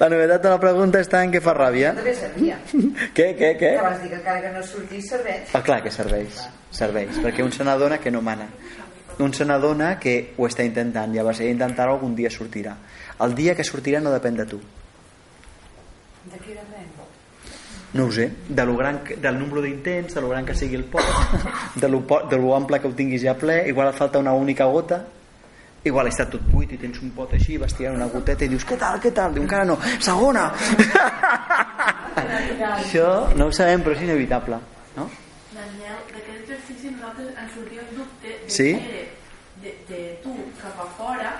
la 0.00 0.08
novetat 0.12 0.42
de 0.44 0.52
la 0.52 0.58
pregunta 0.60 1.00
està 1.00 1.22
en 1.24 1.32
què 1.32 1.40
fa 1.44 1.54
ràbia. 1.56 1.92
També 1.96 2.14
sabia. 2.16 2.58
Què, 3.16 3.30
què, 3.38 3.52
què? 3.56 3.72
Que 3.78 3.84
vas 3.84 4.02
dir 4.02 4.10
que 4.12 4.18
encara 4.20 4.42
que 4.44 4.52
no 4.52 4.62
sortís 4.66 5.08
serveix. 5.12 5.54
Ah, 5.56 5.62
clar 5.64 5.80
que 5.84 5.92
serveix, 5.94 6.42
serveix, 6.74 7.20
perquè 7.24 7.44
un 7.44 7.52
se 7.54 7.64
n'adona 7.64 8.00
que 8.02 8.12
no 8.12 8.22
mana. 8.24 8.48
Un 9.24 9.32
se 9.32 9.46
n'adona 9.48 9.94
que 9.98 10.34
ho 10.36 10.48
està 10.48 10.66
intentant, 10.66 11.14
llavors 11.14 11.40
ell 11.40 11.54
intentar 11.54 11.88
algun 11.88 12.14
dia 12.16 12.32
sortirà. 12.32 12.76
El 13.24 13.34
dia 13.34 13.56
que 13.56 13.64
sortirà 13.64 14.02
no 14.04 14.12
depèn 14.12 14.36
de 14.36 14.48
tu. 14.50 14.60
De 16.26 16.36
què 16.36 16.52
depèn? 16.52 16.86
No 17.96 18.04
ho 18.06 18.12
sé, 18.12 18.30
de 18.48 18.64
lo 18.66 18.76
gran, 18.76 19.00
del 19.22 19.38
nombre 19.38 19.62
d'intents, 19.64 20.12
de 20.12 20.20
lo 20.20 20.28
gran 20.28 20.44
que 20.44 20.54
sigui 20.54 20.76
el 20.76 20.84
pot, 20.84 21.04
de 21.80 21.88
lo, 21.88 22.02
de 22.28 22.36
lo 22.36 22.54
ample 22.56 22.80
que 22.80 22.90
ho 22.90 22.96
tinguis 22.98 23.22
ja 23.24 23.32
ple, 23.38 23.62
igual 23.70 23.88
et 23.88 23.96
falta 23.96 24.20
una 24.20 24.34
única 24.36 24.66
gota, 24.68 25.06
igual 25.90 26.10
està 26.10 26.26
tot 26.30 26.42
buit 26.52 26.72
i 26.74 26.78
tens 26.80 27.00
un 27.02 27.12
pot 27.16 27.32
així, 27.36 27.56
vas 27.60 27.74
tirant 27.76 27.96
una 27.98 28.08
goteta 28.12 28.44
i 28.44 28.50
dius, 28.52 28.64
què 28.66 28.78
tal, 28.80 28.98
què 29.02 29.12
tal? 29.14 29.34
Diu, 29.34 29.44
encara 29.46 29.66
no, 29.68 29.76
segona! 30.00 30.48
Això 32.76 33.08
no 33.36 33.48
ho 33.48 33.54
sabem, 33.54 33.84
però 33.84 33.96
és 33.96 34.02
inevitable, 34.06 34.58
no? 34.96 35.08
Daniel, 35.52 36.00
d'aquest 36.12 36.40
exercici 36.42 36.92
nosaltres 36.94 37.32
ens 37.34 37.54
sortia 37.54 37.84
el 37.84 37.92
dubte 37.96 38.32
de 38.32 38.50
Sí? 38.58 38.72
era 38.74 39.04
de, 39.62 39.74
de 39.88 40.02
tu 40.22 40.34
cap 40.60 40.80
a 40.80 40.88
fora 40.98 41.32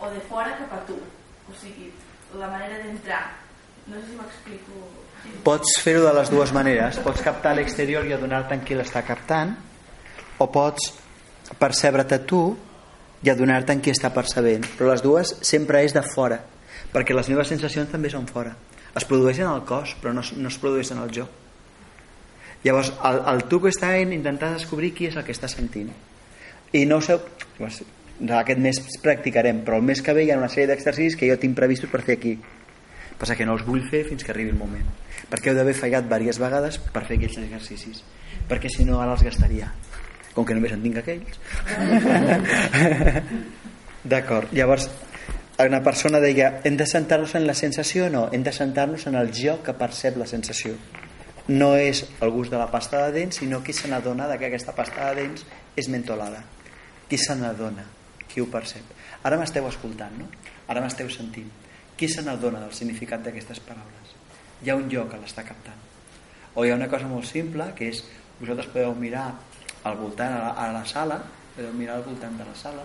o 0.00 0.10
de 0.10 0.20
fora 0.28 0.56
cap 0.58 0.76
a 0.78 0.82
tu. 0.88 0.98
O 1.46 1.54
sigui, 1.60 1.90
la 2.38 2.48
manera 2.50 2.78
d'entrar. 2.82 3.24
No 3.86 3.98
sé 4.00 4.06
si 4.10 4.18
m'explico. 4.18 4.84
Pots 5.46 5.78
fer-ho 5.82 6.04
de 6.06 6.12
les 6.18 6.30
dues 6.30 6.52
maneres. 6.54 6.98
Pots 7.04 7.22
captar 7.22 7.54
l'exterior 7.56 8.06
i 8.06 8.14
adonar-te 8.16 8.56
en 8.58 8.64
qui 8.66 8.76
l'està 8.78 9.02
captant, 9.06 9.54
o 10.38 10.46
pots 10.52 10.92
percebre't 11.60 12.14
a 12.14 12.20
tu 12.26 12.42
i 13.24 13.30
adonar-te 13.32 13.74
en 13.76 13.82
qui 13.84 13.92
està 13.94 14.12
percebent. 14.14 14.66
Però 14.76 14.90
les 14.90 15.04
dues 15.04 15.36
sempre 15.46 15.82
és 15.86 15.94
de 15.96 16.02
fora, 16.04 16.40
perquè 16.92 17.16
les 17.16 17.28
meves 17.32 17.48
sensacions 17.52 17.90
també 17.92 18.12
són 18.12 18.28
fora. 18.28 18.54
Es 18.96 19.04
produeixen 19.04 19.48
al 19.48 19.64
cos, 19.68 19.96
però 20.00 20.14
no, 20.16 20.24
no 20.36 20.52
es 20.52 20.58
produeixen 20.60 21.00
al 21.00 21.12
jo. 21.12 21.26
Llavors, 22.64 22.92
el, 23.04 23.20
el 23.32 23.44
tu 23.50 23.60
que 23.62 23.70
està 23.70 23.92
en 24.00 24.14
intentar 24.16 24.54
descobrir 24.54 24.94
qui 24.96 25.10
és 25.10 25.16
el 25.16 25.24
que 25.26 25.34
està 25.36 25.48
sentint. 25.52 25.92
I 26.74 26.84
no 26.88 26.98
ho 26.98 27.04
sé, 27.04 27.18
aquest 28.40 28.62
mes 28.62 28.80
practicarem, 29.04 29.60
però 29.64 29.78
el 29.78 29.84
mes 29.86 30.00
que 30.02 30.14
ve 30.16 30.24
hi 30.24 30.32
ha 30.32 30.38
una 30.40 30.48
sèrie 30.52 30.70
d'exercicis 30.72 31.18
que 31.20 31.28
jo 31.28 31.36
tinc 31.40 31.56
previstos 31.58 31.92
per 31.92 32.02
fer 32.06 32.16
aquí. 32.18 32.36
Passa 33.16 33.36
que 33.36 33.46
no 33.48 33.54
els 33.56 33.64
vull 33.64 33.84
fer 33.88 34.02
fins 34.08 34.24
que 34.24 34.32
arribi 34.32 34.52
el 34.52 34.60
moment. 34.60 34.88
Perquè 35.30 35.50
heu 35.50 35.56
d'haver 35.56 35.76
fallat 35.76 36.08
diverses 36.08 36.40
vegades 36.40 36.80
per 36.92 37.04
fer 37.06 37.16
aquells 37.16 37.38
exercicis. 37.44 38.02
Perquè 38.48 38.72
si 38.72 38.84
no 38.88 39.00
ara 39.00 39.14
els 39.16 39.24
gastaria. 39.24 39.70
Com 40.36 40.44
que 40.44 40.54
només 40.54 40.74
en 40.76 40.84
tinc 40.84 41.00
aquells. 41.00 41.40
D'acord. 44.12 44.52
Llavors, 44.54 44.90
una 45.64 45.80
persona 45.82 46.20
deia 46.20 46.60
hem 46.68 46.76
de 46.76 46.84
centrar-nos 46.86 47.34
en 47.38 47.46
la 47.48 47.54
sensació? 47.56 48.10
No, 48.12 48.26
hem 48.32 48.44
de 48.44 48.52
centrar-nos 48.52 49.06
en 49.08 49.16
el 49.16 49.32
jo 49.32 49.56
que 49.64 49.72
percep 49.74 50.20
la 50.20 50.28
sensació. 50.28 50.76
No 51.48 51.70
és 51.80 52.02
el 52.20 52.32
gust 52.34 52.52
de 52.52 52.60
la 52.60 52.68
pasta 52.68 53.06
de 53.06 53.14
dents, 53.14 53.40
sinó 53.40 53.62
qui 53.64 53.72
se 53.72 53.88
n'adona 53.88 54.28
que 54.36 54.50
aquesta 54.50 54.74
pasta 54.76 55.08
de 55.08 55.22
dents 55.22 55.46
és 55.78 55.88
mentolada. 55.88 56.42
Qui 57.08 57.16
se 57.16 57.36
n'adona? 57.38 57.86
Qui 58.28 58.42
ho 58.42 58.50
percep? 58.52 58.92
Ara 59.24 59.38
m'esteu 59.40 59.64
escoltant, 59.70 60.12
no? 60.18 60.28
Ara 60.68 60.82
m'esteu 60.84 61.08
sentint. 61.08 61.48
Qui 61.96 62.08
se 62.12 62.20
n'adona 62.26 62.60
del 62.60 62.74
significat 62.76 63.22
d'aquestes 63.24 63.62
paraules? 63.64 64.16
Hi 64.62 64.70
ha 64.70 64.76
un 64.76 64.90
jo 64.92 65.06
que 65.08 65.20
l'està 65.22 65.46
captant. 65.46 65.78
O 66.54 66.64
hi 66.64 66.72
ha 66.72 66.76
una 66.76 66.90
cosa 66.92 67.08
molt 67.08 67.24
simple, 67.30 67.70
que 67.78 67.88
és 67.94 68.02
vosaltres 68.40 68.68
podeu 68.74 68.92
mirar 68.98 69.30
al 69.86 69.98
voltant, 70.00 70.34
a 70.34 70.42
la, 70.44 70.52
a 70.66 70.72
la 70.74 70.84
sala, 70.88 71.20
podeu 71.56 71.74
mirar 71.76 71.98
al 71.98 72.06
voltant 72.06 72.36
de 72.38 72.46
la 72.46 72.54
sala, 72.58 72.84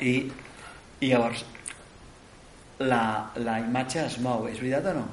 i, 0.00 0.14
i 1.00 1.10
llavors 1.10 1.44
la, 2.82 3.32
la 3.40 3.58
imatge 3.64 4.02
es 4.04 4.18
mou, 4.20 4.48
és 4.50 4.60
veritat 4.60 4.90
o 4.92 4.96
no? 4.98 5.06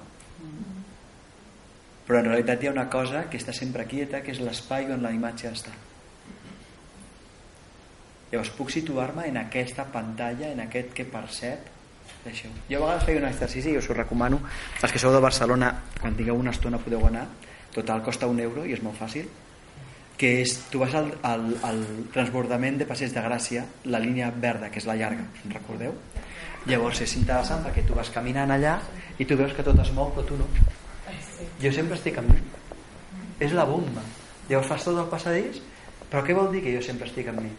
Però 2.04 2.19
en 2.19 2.28
realitat 2.28 2.63
hi 2.63 2.67
ha 2.67 2.76
una 2.76 2.89
cosa 2.91 3.26
que 3.32 3.39
està 3.39 3.56
sempre 3.56 3.86
quieta, 3.88 4.19
que 4.23 4.34
és 4.36 4.41
l'espai 4.43 4.89
on 4.91 5.06
la 5.06 5.13
imatge 5.15 5.52
està. 5.54 5.71
Llavors 8.34 8.52
puc 8.58 8.73
situar-me 8.73 9.30
en 9.30 9.38
aquesta 9.39 9.86
pantalla, 9.93 10.49
en 10.52 10.65
aquest 10.65 10.91
que 10.97 11.06
percep 11.08 11.69
Deixeu. 12.23 12.52
Jo 12.69 12.80
a 12.80 12.86
vegades 12.86 13.06
feia 13.08 13.19
un 13.19 13.28
exercici 13.28 13.73
i 13.73 13.80
us 13.80 13.89
ho 13.91 13.95
recomano. 13.97 14.39
Els 14.80 14.91
que 14.91 14.99
sou 15.02 15.12
de 15.12 15.19
Barcelona, 15.23 15.73
quan 15.99 16.15
tingueu 16.15 16.39
una 16.39 16.54
estona 16.56 16.80
podeu 16.80 17.04
anar. 17.08 17.26
Total, 17.76 18.04
costa 18.06 18.30
un 18.32 18.39
euro 18.39 18.63
i 18.67 18.76
és 18.76 18.84
molt 18.86 18.95
fàcil. 18.99 19.28
Que 20.17 20.30
és, 20.43 20.56
tu 20.71 20.80
vas 20.80 20.93
al, 20.95 21.10
al, 21.26 21.47
al 21.65 21.82
transbordament 22.13 22.78
de 22.80 22.88
Passeig 22.89 23.13
de 23.15 23.23
Gràcia, 23.26 23.65
la 23.89 23.99
línia 23.99 24.30
verda, 24.32 24.69
que 24.69 24.80
és 24.80 24.88
la 24.88 24.95
llarga, 24.99 25.26
recordeu? 25.49 25.95
Llavors 26.69 27.02
és 27.04 27.15
interessant 27.19 27.63
perquè 27.65 27.84
tu 27.88 27.95
vas 27.97 28.12
caminant 28.13 28.54
allà 28.54 28.78
i 29.19 29.26
tu 29.28 29.36
veus 29.39 29.52
que 29.56 29.65
tot 29.65 29.80
es 29.84 29.91
mou 29.95 30.13
però 30.15 30.23
tu 30.28 30.38
no. 30.39 30.47
Jo 31.60 31.73
sempre 31.76 31.97
estic 31.97 32.21
amb 32.21 32.32
mi. 32.32 32.39
És 33.43 33.52
la 33.58 33.65
bomba. 33.67 34.04
Llavors 34.47 34.69
fas 34.69 34.86
tot 34.88 34.99
el 35.02 35.10
passadís, 35.12 35.60
però 36.12 36.23
què 36.23 36.36
vol 36.38 36.54
dir 36.54 36.63
que 36.63 36.71
jo 36.76 36.86
sempre 36.86 37.10
estic 37.10 37.28
amb 37.34 37.43
mi? 37.43 37.52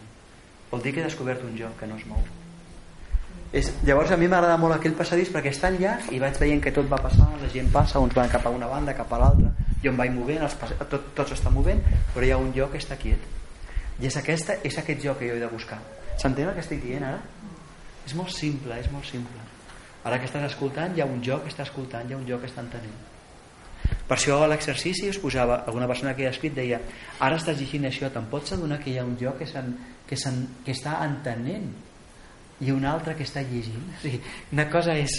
Vol 0.71 0.81
dir 0.81 0.95
que 0.95 1.03
he 1.03 1.05
descobert 1.05 1.43
un 1.45 1.53
jo 1.59 1.69
que 1.79 1.87
no 1.89 1.99
es 1.99 2.07
mou. 2.09 2.23
És, 3.55 3.69
llavors 3.87 4.11
a 4.11 4.17
mi 4.19 4.27
m'agrada 4.27 4.57
molt 4.59 4.75
aquell 4.75 4.97
passadís 4.97 5.29
perquè 5.31 5.53
és 5.53 5.61
tan 5.61 5.77
llarg 5.79 6.09
i 6.11 6.19
vaig 6.19 6.39
veient 6.41 6.63
que 6.63 6.73
tot 6.75 6.89
va 6.91 6.97
passant, 6.99 7.37
la 7.39 7.51
gent 7.53 7.69
passa, 7.71 8.01
uns 8.03 8.15
van 8.17 8.31
cap 8.31 8.47
a 8.47 8.51
una 8.51 8.67
banda, 8.67 8.95
cap 8.97 9.13
a 9.13 9.21
l'altra, 9.21 9.53
jo 9.85 9.93
em 9.93 10.01
vaig 10.01 10.13
movent, 10.15 10.43
els 10.45 10.57
tot, 10.89 11.11
tot 11.15 11.31
s'està 11.31 11.53
movent, 11.53 11.81
però 12.13 12.25
hi 12.25 12.33
ha 12.33 12.41
un 12.41 12.51
jo 12.55 12.67
que 12.71 12.81
està 12.81 12.97
quiet. 12.99 13.31
I 14.01 14.09
és, 14.09 14.17
aquesta, 14.19 14.57
és 14.67 14.77
aquest 14.81 15.03
jo 15.05 15.15
que 15.19 15.29
jo 15.29 15.37
he 15.37 15.43
de 15.43 15.51
buscar. 15.51 15.79
S'entén 16.19 16.49
el 16.49 16.55
que 16.55 16.63
estic 16.65 16.81
dient 16.83 17.05
ara? 17.07 17.21
És 18.05 18.13
molt 18.17 18.33
simple, 18.35 18.77
és 18.79 18.89
molt 18.91 19.07
simple. 19.07 19.43
Ara 20.05 20.19
que 20.21 20.27
estàs 20.29 20.45
escoltant, 20.49 20.93
hi 20.95 21.01
ha 21.01 21.09
un 21.09 21.21
jo 21.25 21.39
que 21.41 21.51
està 21.51 21.65
escoltant, 21.65 22.09
hi 22.09 22.13
ha 22.13 22.19
un 22.19 22.27
jo 22.27 22.37
que 22.41 22.49
està 22.49 22.61
entenent. 22.65 22.97
Per 24.05 24.15
això 24.17 24.37
a 24.43 24.49
l'exercici 24.49 25.09
es 25.09 25.17
posava, 25.21 25.61
alguna 25.65 25.87
persona 25.89 26.13
que 26.17 26.27
ha 26.27 26.33
escrit 26.33 26.53
deia 26.57 26.79
ara 27.25 27.37
estàs 27.39 27.57
llegint 27.57 27.85
això, 27.89 28.09
te'n 28.13 28.29
pots 28.29 28.53
adonar 28.53 28.79
que 28.81 28.91
hi 28.91 28.99
ha 29.01 29.05
un 29.05 29.15
jo 29.21 29.33
que, 29.37 29.45
que, 29.45 30.17
que 30.65 30.73
està 30.73 30.99
entenent 31.05 31.71
i 32.61 32.71
un 32.73 32.85
altre 32.85 33.15
que 33.17 33.25
està 33.25 33.43
llegint. 33.45 33.85
O 33.97 34.01
sigui, 34.03 34.21
una 34.53 34.67
cosa 34.69 34.97
és 34.97 35.15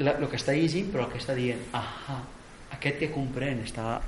el 0.00 0.28
que 0.30 0.38
està 0.38 0.54
llegint, 0.56 0.92
però 0.92 1.06
el 1.06 1.12
que 1.12 1.20
està 1.20 1.34
dient, 1.36 1.60
ahà, 1.76 2.20
aquest 2.76 2.98
que 3.02 3.10
comprèn 3.12 3.62
està... 3.64 4.00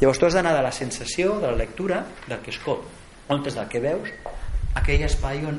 Llavors 0.00 0.18
tu 0.18 0.26
has 0.26 0.34
d'anar 0.36 0.54
de 0.56 0.62
la 0.66 0.72
sensació, 0.72 1.38
de 1.40 1.48
la 1.52 1.56
lectura, 1.56 2.02
del 2.28 2.40
que 2.44 2.50
escol, 2.54 2.82
on 3.28 3.44
és 3.46 3.54
del 3.54 3.68
que 3.70 3.80
veus, 3.80 4.10
aquell 4.74 5.02
espai 5.06 5.44
on, 5.46 5.58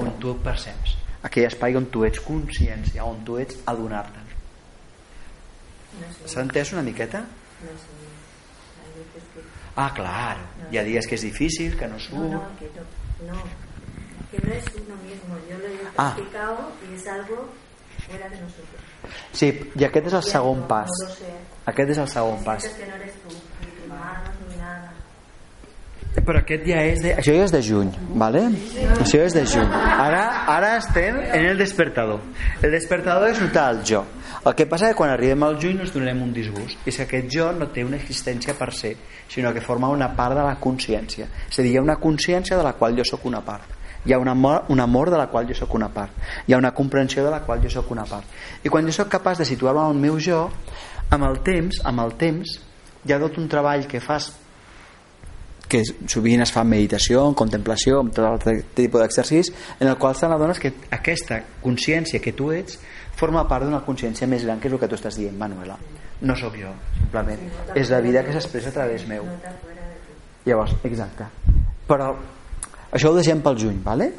on 0.00 0.12
tu 0.22 0.36
perceps, 0.44 0.96
aquell 1.22 1.48
espai 1.50 1.76
on 1.76 1.86
tu 1.92 2.04
ets 2.06 2.20
consciència, 2.24 3.04
on 3.04 3.24
tu 3.26 3.38
ets 3.42 3.58
adonar-te'n. 3.66 4.28
S'ha 6.26 6.44
entès 6.46 6.72
una 6.72 6.82
miqueta? 6.86 7.24
No 7.64 7.70
que... 9.14 9.42
Ah, 9.76 9.90
claro. 9.94 10.40
Hi 10.70 10.78
ha 10.78 10.84
dies 10.86 11.06
que 11.08 11.16
és 11.16 11.22
difícil, 11.24 11.76
que 11.78 11.86
no 11.88 11.94
No, 11.98 12.04
surt... 12.04 12.32
no, 12.32 12.42
que 12.58 12.70
no. 12.76 13.32
No. 13.32 13.42
Que 14.30 14.38
no 14.46 14.52
es 14.54 14.64
uno 14.76 14.96
mismo. 15.02 15.38
Yo 15.48 15.58
lo 15.58 15.66
he 15.66 15.78
Ah. 15.96 16.14
practicado 16.14 16.72
y 16.90 16.94
es 16.94 17.06
algo 17.06 17.48
fuera 18.10 18.28
de 18.28 18.40
nosotros. 18.40 18.80
Sí, 19.32 19.50
i 19.78 19.86
aquest 19.86 20.10
és 20.10 20.16
el 20.18 20.26
segon 20.26 20.64
no, 20.64 20.68
pas. 20.70 20.90
No 21.00 21.08
lo 21.08 21.14
sé. 21.14 21.34
Aquest 21.70 21.94
és 21.94 22.02
el 22.02 22.08
segon 22.10 22.42
pas. 22.44 22.64
Sientes 22.64 22.80
que 22.80 22.90
no 22.90 22.98
eres 22.98 23.14
tú, 23.22 23.36
ni 23.62 23.70
tus 23.76 23.88
manos, 23.88 24.40
ni 24.48 24.58
nada. 24.58 24.92
Però 26.26 26.40
aquest 26.42 26.66
ja 26.66 26.82
és 26.90 27.02
de... 27.04 27.14
Això 27.22 27.34
ja 27.36 27.46
és 27.46 27.54
de 27.54 27.60
juny, 27.62 27.92
¿vale? 28.18 28.42
Això 28.98 29.22
és 29.22 29.36
de 29.36 29.44
juny. 29.46 29.68
Ara, 29.70 30.24
ara 30.50 30.72
estem 30.80 31.20
en 31.22 31.46
el 31.52 31.60
despertador. 31.60 32.24
El 32.60 32.74
despertador 32.74 33.30
és 33.30 33.42
notar 33.42 33.68
el 33.76 33.84
jo. 33.86 34.02
El 34.40 34.56
que 34.58 34.66
passa 34.66 34.88
és 34.88 34.96
que 34.96 34.98
quan 34.98 35.14
arribem 35.14 35.46
al 35.46 35.58
juny 35.62 35.84
ens 35.84 35.94
donarem 35.94 36.24
un 36.26 36.34
disgust. 36.34 36.82
És 36.82 36.98
que 36.98 37.06
aquest 37.06 37.30
jo 37.30 37.50
no 37.54 37.70
té 37.70 37.86
una 37.86 38.00
existència 38.00 38.56
per 38.58 38.72
ser, 38.74 38.96
sinó 39.30 39.54
que 39.54 39.62
forma 39.62 39.92
una 39.94 40.10
part 40.16 40.34
de 40.34 40.46
la 40.46 40.56
consciència. 40.58 41.30
És 41.46 41.60
a 41.60 41.62
dir, 41.62 41.76
hi 41.76 41.78
ha 41.78 41.86
una 41.86 42.00
consciència 42.02 42.58
de 42.58 42.66
la 42.66 42.74
qual 42.74 42.98
jo 42.98 43.06
sóc 43.06 43.28
una 43.30 43.44
part. 43.46 43.79
Hi 44.04 44.14
ha 44.14 44.18
un 44.18 44.28
amor, 44.28 44.64
un 44.68 44.80
amor 44.80 45.10
de 45.10 45.18
la 45.18 45.26
qual 45.28 45.48
jo 45.48 45.54
sóc 45.54 45.74
una 45.76 45.90
part. 45.92 46.12
Hi 46.46 46.54
ha 46.54 46.58
una 46.58 46.72
comprensió 46.72 47.24
de 47.24 47.30
la 47.30 47.42
qual 47.44 47.60
jo 47.62 47.70
sóc 47.70 47.90
una 47.92 48.06
part. 48.08 48.24
I 48.64 48.72
quan 48.72 48.86
jo 48.86 48.92
sóc 48.96 49.10
capaç 49.12 49.42
de 49.42 49.48
situar-me 49.48 49.82
en 49.84 49.96
el 49.96 50.00
meu 50.00 50.20
jo, 50.20 50.46
amb 51.10 51.26
el 51.28 51.40
temps, 51.44 51.82
amb 51.84 52.00
el 52.00 52.14
temps, 52.16 52.56
hi 53.04 53.12
ha 53.12 53.20
tot 53.20 53.36
un 53.40 53.48
treball 53.48 53.86
que 53.88 54.00
fas 54.00 54.30
que 55.70 55.84
sovint 55.86 56.42
es 56.42 56.50
fa 56.50 56.64
en 56.64 56.72
meditació, 56.72 57.22
en 57.30 57.36
contemplació, 57.38 58.00
amb 58.02 58.14
tot 58.14 58.26
altre 58.26 58.56
tipus 58.74 59.04
d'exercicis, 59.04 59.52
en 59.78 59.86
el 59.86 59.96
qual 60.02 60.16
te 60.18 60.28
n'adones 60.28 60.58
que 60.58 60.72
aquesta 60.90 61.38
consciència 61.62 62.18
que 62.24 62.32
tu 62.34 62.50
ets 62.50 62.80
forma 63.20 63.44
part 63.46 63.68
d'una 63.68 63.84
consciència 63.86 64.26
més 64.26 64.42
gran 64.48 64.58
que 64.58 64.66
és 64.66 64.74
el 64.74 64.82
que 64.82 64.88
tu 64.90 64.98
estàs 64.98 65.20
dient, 65.20 65.36
Manuela. 65.38 65.78
No 66.26 66.34
sóc 66.36 66.58
jo, 66.58 66.72
simplement. 66.96 67.46
És 67.78 67.92
la 67.94 68.02
vida 68.02 68.24
que 68.26 68.34
s'expressa 68.34 68.74
a 68.74 68.78
través 68.80 69.06
meu. 69.08 69.28
Llavors, 70.44 70.74
exacte. 70.88 71.28
Però 71.86 72.10
això 72.90 73.10
ho 73.10 73.16
deixem 73.16 73.40
pel 73.42 73.58
juny, 73.58 73.78
vale? 73.84 74.10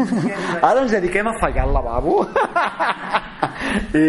Ara 0.68 0.82
ens 0.82 0.94
dediquem 0.94 1.28
a 1.30 1.36
fallar 1.40 1.66
al 1.66 1.76
lavabo. 1.76 2.16
I, 4.02 4.06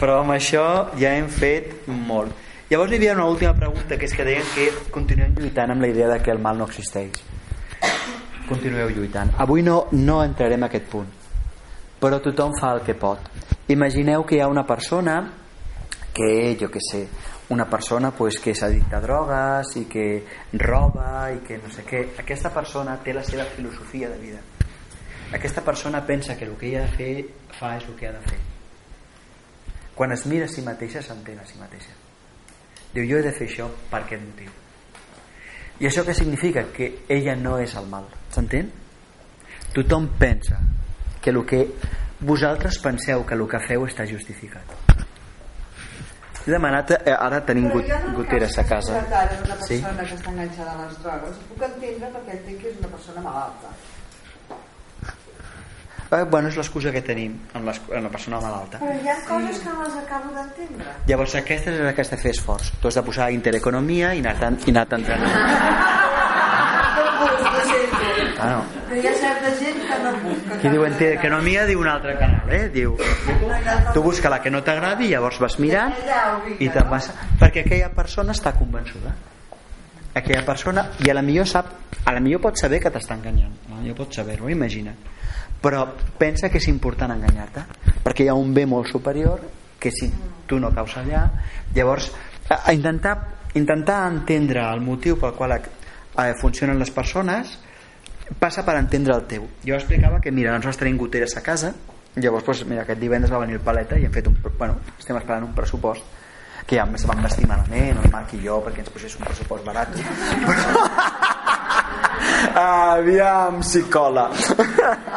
però 0.00 0.20
amb 0.22 0.36
això 0.36 0.64
ja 1.00 1.14
hem 1.18 1.28
fet 1.32 1.88
molt. 1.88 2.48
Llavors 2.70 2.92
hi 2.92 3.00
havia 3.00 3.16
una 3.16 3.26
última 3.26 3.52
pregunta, 3.58 3.96
que 3.98 4.06
és 4.06 4.14
que 4.14 4.24
deien 4.24 4.46
que 4.54 4.68
continuem 4.94 5.34
lluitant 5.34 5.72
amb 5.74 5.82
la 5.82 5.90
idea 5.90 6.06
de 6.12 6.20
que 6.22 6.30
el 6.30 6.38
mal 6.38 6.58
no 6.58 6.68
existeix. 6.70 7.18
Continueu 8.46 8.92
lluitant. 8.94 9.32
Avui 9.42 9.64
no, 9.66 9.88
no 9.92 10.20
entrarem 10.22 10.62
a 10.62 10.68
aquest 10.70 10.86
punt, 10.92 11.10
però 11.98 12.20
tothom 12.22 12.54
fa 12.60 12.70
el 12.76 12.84
que 12.86 12.94
pot. 12.94 13.26
Imagineu 13.74 14.22
que 14.26 14.38
hi 14.38 14.40
ha 14.44 14.48
una 14.50 14.62
persona 14.66 15.18
que, 16.14 16.56
jo 16.60 16.70
que 16.70 16.82
sé, 16.82 17.04
una 17.50 17.68
persona 17.68 18.12
pues, 18.12 18.38
que 18.38 18.54
s'addicta 18.54 18.98
a 18.98 19.02
drogues 19.02 19.74
i 19.76 19.84
que 19.90 20.06
roba 20.54 21.30
i 21.34 21.40
que 21.46 21.58
no 21.58 21.70
sé 21.70 21.82
què. 21.86 22.04
Aquesta 22.22 22.52
persona 22.54 22.96
té 23.02 23.14
la 23.14 23.24
seva 23.26 23.44
filosofia 23.44 24.08
de 24.08 24.18
vida. 24.22 24.38
Aquesta 25.34 25.62
persona 25.66 26.04
pensa 26.06 26.36
que 26.38 26.46
el 26.46 26.56
que 26.56 26.68
ella 26.68 26.84
ha 26.84 26.86
de 26.86 26.96
fer 26.96 27.10
fa 27.58 27.76
és 27.76 27.86
el 27.86 27.96
que 27.98 28.06
ha 28.06 28.12
de 28.14 28.22
fer. 28.26 28.38
Quan 29.94 30.14
es 30.14 30.24
mira 30.30 30.46
a 30.46 30.50
si 30.50 30.62
mateixa 30.62 31.02
s'entén 31.02 31.42
a 31.42 31.46
si 31.46 31.58
mateixa. 31.58 31.94
Diu, 32.94 33.04
jo 33.06 33.18
he 33.18 33.26
de 33.26 33.34
fer 33.34 33.50
això 33.50 33.66
per 33.90 34.04
aquest 34.04 34.22
motiu. 34.22 34.54
I 35.80 35.88
això 35.90 36.04
què 36.06 36.14
significa? 36.14 36.64
Que 36.74 36.90
ella 37.08 37.34
no 37.34 37.58
és 37.58 37.74
el 37.78 37.90
mal. 37.90 38.06
S'entén? 38.30 38.70
Tothom 39.74 40.06
pensa 40.18 40.58
que 41.20 41.34
el 41.34 41.42
que 41.46 41.66
vosaltres 42.20 42.78
penseu 42.78 43.26
que 43.26 43.34
el 43.34 43.46
que 43.50 43.62
feu 43.66 43.86
està 43.86 44.06
justificat. 44.06 44.89
He 46.46 46.50
demanat, 46.50 46.90
eh, 46.96 47.12
ara 47.18 47.40
tenim 47.44 47.68
got, 47.70 47.84
en 47.90 48.14
goteres 48.16 48.56
a 48.58 48.64
casa. 48.64 48.96
ara 48.98 49.30
una 49.44 49.56
Sí? 49.66 49.80
persona 49.82 50.02
que 50.04 50.14
està 50.16 50.30
enganxada 50.30 50.72
a 50.72 50.86
les 50.86 50.98
drogues, 51.02 51.36
ho 51.36 51.54
puc 51.54 51.62
entendre 51.68 52.08
perquè 52.14 52.32
entenc 52.38 52.60
que 52.62 52.68
és 52.70 52.78
una 52.80 52.88
persona 52.88 53.20
malalta. 53.20 53.68
Eh, 56.12 56.24
bueno, 56.24 56.48
és 56.48 56.56
l'excusa 56.56 56.90
que 56.90 57.02
tenim 57.02 57.36
amb, 57.54 57.66
les, 57.68 57.78
amb 57.94 58.02
la 58.02 58.10
persona 58.10 58.40
malalta. 58.40 58.78
Però 58.80 58.96
hi 59.00 59.08
ha 59.08 59.14
coses 59.28 59.60
que 59.62 59.68
no 59.70 59.84
les 59.84 59.94
acabo 60.00 60.32
d'entendre. 60.34 60.84
Llavors 61.06 61.34
aquesta 61.36 61.70
és 61.70 61.78
la 61.86 61.92
que 61.94 62.00
has 62.00 62.10
de 62.10 62.16
fer 62.16 62.32
esforç. 62.32 62.72
Tu 62.80 62.88
has 62.88 62.94
de 62.98 63.02
posar 63.02 63.30
intereconomia 63.30 64.14
i 64.14 64.18
anar-te'n 64.18 64.58
i 64.66 64.70
anar 64.70 64.86
entrenant. 64.90 65.30
Ah, 68.40 68.50
no. 68.56 68.60
Però 68.88 69.00
hi 69.00 69.06
ha 69.06 69.12
certa 69.20 69.50
gent 69.58 69.80
que 69.84 69.96
no. 70.00 70.12
Que 70.48 70.58
Qui 70.62 70.72
diu 70.72 70.84
intereconomia 70.86 71.66
diu 71.68 71.82
un 71.82 71.90
altre 71.90 72.14
canal, 72.18 72.48
eh? 72.56 72.62
Diu, 72.72 72.94
tu 73.94 74.02
busca 74.02 74.32
la 74.32 74.40
que 74.40 74.52
no 74.52 74.62
t'agradi 74.64 75.10
i 75.10 75.12
llavors 75.12 75.40
vas 75.42 75.58
mirant 75.60 75.92
i 76.58 76.70
te'n 76.72 76.88
vas... 76.88 77.10
Perquè 77.40 77.66
aquella 77.66 77.90
persona 77.96 78.32
està 78.36 78.54
convençuda. 78.56 79.12
Aquella 80.16 80.42
persona, 80.46 80.88
i 81.04 81.10
a 81.10 81.14
la 81.14 81.22
millor 81.22 81.46
sap, 81.46 81.70
a 82.02 82.14
la 82.16 82.22
millor 82.24 82.40
pot 82.48 82.58
saber 82.58 82.80
que 82.82 82.90
t'està 82.90 83.14
enganyant, 83.18 83.52
a 83.68 83.76
la 83.76 83.82
millor 83.84 84.00
pot 84.00 84.16
saber-ho, 84.16 84.48
imagina't. 84.50 84.96
Però 85.60 85.84
pensa 86.18 86.48
que 86.48 86.58
és 86.58 86.68
important 86.72 87.12
enganyar-te, 87.12 87.66
perquè 88.02 88.24
hi 88.24 88.32
ha 88.32 88.38
un 88.38 88.54
bé 88.56 88.64
molt 88.66 88.88
superior 88.90 89.44
que 89.80 89.92
si 89.92 90.10
tu 90.48 90.58
no 90.58 90.72
caus 90.74 90.96
allà, 90.98 91.26
llavors 91.76 92.10
a, 92.48 92.62
a 92.64 92.72
intentar, 92.72 93.16
intentar 93.54 94.02
entendre 94.10 94.64
el 94.66 94.82
motiu 94.84 95.20
pel 95.20 95.36
qual 95.36 95.58
eh, 95.60 96.32
funcionen 96.40 96.80
les 96.80 96.90
persones 96.90 97.58
passa 98.38 98.64
per 98.66 98.76
entendre 98.78 99.16
el 99.16 99.26
teu. 99.30 99.48
Jo 99.66 99.76
explicava 99.76 100.20
que, 100.20 100.32
mira, 100.32 100.52
nosaltres 100.52 100.80
tenim 100.84 100.98
goteres 101.00 101.36
a 101.36 101.42
casa, 101.42 101.74
llavors, 102.16 102.44
doncs, 102.46 102.64
mira, 102.70 102.84
aquest 102.84 103.00
divendres 103.00 103.32
va 103.32 103.42
venir 103.42 103.58
el 103.58 103.64
Paleta 103.64 103.98
i 103.98 104.06
hem 104.06 104.14
fet 104.14 104.30
un, 104.30 104.36
bueno, 104.58 104.78
estem 104.98 105.18
esperant 105.18 105.46
un 105.46 105.54
pressupost 105.56 106.18
que 106.66 106.76
ja 106.76 106.86
ens 106.86 107.06
vam 107.08 107.22
vestir 107.24 107.48
malament, 107.50 107.98
el 107.98 108.12
Marc 108.12 108.36
i 108.36 108.44
jo, 108.44 108.60
perquè 108.62 108.84
ens 108.84 108.92
posés 108.94 109.16
un 109.18 109.26
pressupost 109.26 109.66
barat. 109.66 109.88
aviam, 112.54 113.62
si 113.62 113.82
cola. 113.82 114.30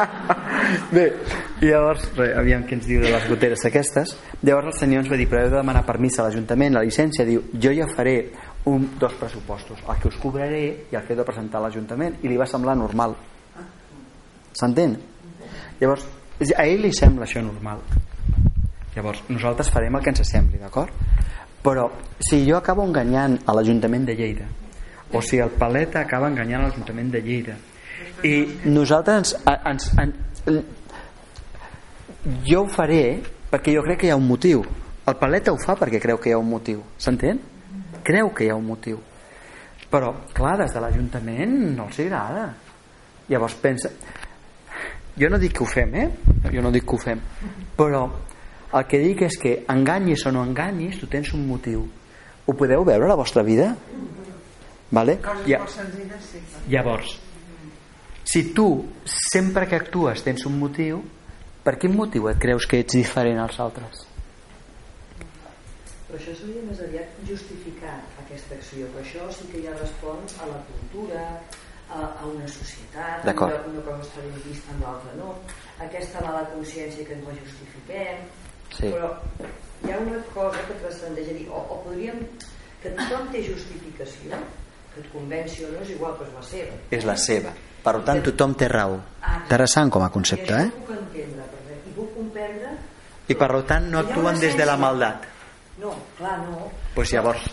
Bé, 0.96 1.06
i 1.62 1.70
llavors, 1.70 2.08
re, 2.18 2.32
aviam 2.40 2.64
què 2.68 2.78
ens 2.78 2.88
diu 2.88 3.02
de 3.04 3.12
les 3.14 3.28
goteres 3.30 3.66
aquestes. 3.70 4.16
Llavors 4.44 4.74
el 4.74 4.80
senyor 4.80 5.04
ens 5.04 5.12
va 5.12 5.20
dir, 5.20 5.28
però 5.32 5.44
heu 5.44 5.52
de 5.52 5.60
demanar 5.60 5.86
permís 5.88 6.18
a 6.20 6.28
l'Ajuntament, 6.28 6.76
la 6.78 6.84
llicència, 6.86 7.26
diu, 7.28 7.46
jo 7.54 7.74
ja 7.76 7.90
faré 7.92 8.18
un, 8.66 8.98
dos 9.00 9.14
pressupostos, 9.14 9.80
el 9.90 10.00
que 10.00 10.08
us 10.08 10.18
cobraré 10.22 10.64
i 10.92 10.96
el 10.96 11.04
que 11.04 11.14
he 11.14 11.20
de 11.20 11.26
presentar 11.28 11.60
a 11.60 11.66
l'Ajuntament, 11.66 12.20
i 12.24 12.32
li 12.32 12.40
va 12.40 12.48
semblar 12.48 12.76
normal. 12.80 13.16
S'entén? 14.56 14.96
Llavors, 15.82 16.06
a 16.56 16.66
ell 16.66 16.84
li 16.86 16.94
sembla 16.96 17.28
això 17.28 17.44
normal. 17.44 17.84
Llavors, 18.96 19.24
nosaltres 19.30 19.72
farem 19.74 19.98
el 19.98 20.04
que 20.06 20.14
ens 20.14 20.24
sembli, 20.30 20.62
d'acord? 20.62 20.94
Però, 21.64 21.88
si 22.20 22.44
jo 22.48 22.58
acabo 22.58 22.86
enganyant 22.86 23.40
a 23.48 23.56
l'Ajuntament 23.56 24.06
de 24.08 24.16
Lleida, 24.20 24.48
o 25.14 25.22
si 25.22 25.40
el 25.40 25.52
Paleta 25.60 26.02
acaba 26.02 26.30
enganyant 26.32 26.64
a 26.64 26.68
l'Ajuntament 26.70 27.12
de 27.14 27.22
Lleida, 27.24 27.58
i 28.24 28.36
nosaltres 28.66 29.36
ens, 29.44 29.90
ens, 30.00 30.16
ens, 30.48 30.64
jo 32.48 32.64
ho 32.64 32.70
faré 32.72 33.20
perquè 33.52 33.74
jo 33.76 33.84
crec 33.84 34.04
que 34.04 34.08
hi 34.08 34.14
ha 34.14 34.20
un 34.20 34.28
motiu. 34.28 34.64
El 35.08 35.18
Paleta 35.20 35.52
ho 35.52 35.60
fa 35.60 35.76
perquè 35.80 36.00
creu 36.00 36.20
que 36.22 36.32
hi 36.32 36.36
ha 36.36 36.40
un 36.40 36.50
motiu. 36.50 36.84
S'entén? 36.98 37.42
Creu 38.04 38.34
que 38.36 38.46
hi 38.46 38.52
ha 38.52 38.58
un 38.60 38.68
motiu. 38.68 39.00
Però, 39.94 40.12
clar, 40.34 40.58
des 40.64 40.74
de 40.74 40.82
l'Ajuntament 40.82 41.58
no 41.78 41.88
els 41.88 42.00
agrada. 42.04 42.52
Llavors 43.30 43.58
pensa... 43.62 43.92
Jo 45.14 45.30
no 45.30 45.38
dic 45.38 45.54
que 45.54 45.62
ho 45.62 45.68
fem, 45.70 45.92
eh? 45.94 46.08
Jo 46.50 46.64
no 46.66 46.72
dic 46.74 46.88
que 46.90 46.96
ho 46.96 47.02
fem. 47.02 47.20
Però 47.78 48.08
el 48.74 48.88
que 48.90 48.98
dic 48.98 49.22
és 49.28 49.36
que 49.38 49.52
enganyis 49.70 50.26
o 50.26 50.32
no 50.34 50.42
enganyis, 50.42 50.98
tu 50.98 51.10
tens 51.12 51.30
un 51.38 51.44
motiu. 51.46 51.84
Ho 52.46 52.56
podeu 52.58 52.82
veure 52.88 53.06
a 53.06 53.12
la 53.12 53.18
vostra 53.20 53.44
vida? 53.46 53.70
Vale? 54.94 55.20
Coses 55.22 55.46
Ja, 55.50 55.60
molt 55.62 55.74
senzilles, 55.74 56.26
sí. 56.32 56.42
llavors, 56.70 57.14
si 58.24 58.44
tu 58.54 58.68
sempre 59.06 59.68
que 59.70 59.78
actues 59.78 60.24
tens 60.26 60.46
un 60.50 60.58
motiu, 60.60 61.04
per 61.64 61.78
quin 61.78 61.94
motiu 61.96 62.28
et 62.32 62.42
creus 62.42 62.66
que 62.70 62.82
ets 62.82 62.98
diferent 62.98 63.40
als 63.42 63.60
altres? 63.62 64.04
Però 66.14 66.22
això 66.22 66.34
seria 66.38 66.62
més 66.62 66.78
aviat 66.78 67.14
justificar 67.26 67.96
aquesta 68.22 68.54
acció, 68.54 68.86
però 68.94 69.02
això 69.02 69.24
sí 69.34 69.48
que 69.50 69.64
ja 69.64 69.72
respon 69.74 70.20
a 70.44 70.50
la 70.52 70.60
cultura, 70.68 71.24
a, 71.90 72.02
a 72.22 72.28
una 72.30 72.46
societat, 72.46 73.26
una, 73.32 73.58
una 73.72 73.82
cosa 73.88 74.06
està 74.06 74.22
ben 74.22 74.44
vista 74.44 74.76
amb 74.76 74.86
l'altra 74.86 75.16
no. 75.18 75.32
Aquesta 75.82 76.22
mala 76.22 76.44
consciència 76.52 77.08
que 77.08 77.18
ens 77.18 77.26
la 77.32 77.34
justifiquem, 77.40 78.22
Sí. 78.78 78.92
però 78.94 79.10
hi 79.88 79.92
ha 79.96 79.98
una 80.06 80.22
cosa 80.36 80.62
que 80.70 80.78
transcendeix 80.84 81.34
a 81.34 81.36
dir, 81.40 81.50
o, 81.50 81.66
o 81.66 81.80
podríem, 81.88 82.22
que 82.86 82.94
tothom 83.02 83.28
té 83.34 83.44
justificació, 83.50 84.38
que 84.94 85.02
et 85.02 85.12
convenci 85.18 85.66
o 85.66 85.74
no 85.74 85.82
és 85.82 85.98
igual, 85.98 86.14
però 86.22 86.30
és 86.30 86.38
la 86.38 86.48
seva. 86.54 86.80
És 87.02 87.10
la 87.10 87.18
seva. 87.26 87.58
Per 87.84 87.98
tant, 88.06 88.22
tothom 88.30 88.54
té 88.54 88.70
raó. 88.70 89.02
Interessant 89.42 89.90
com 89.90 90.06
a 90.06 90.14
concepte, 90.14 90.62
eh? 90.62 90.72
puc 90.78 90.94
entendre, 91.02 91.50
i 91.90 91.98
puc 91.98 92.14
comprendre... 92.22 92.78
I 93.34 93.36
per 93.40 93.54
tant 93.66 93.90
no 93.90 94.06
actuen 94.06 94.38
des 94.38 94.54
de 94.62 94.66
la 94.70 94.78
maldat. 94.78 95.33
No, 95.82 95.94
clar, 96.18 96.38
no. 96.40 96.58
Doncs 96.68 96.94
pues 96.96 97.12
llavors, 97.14 97.46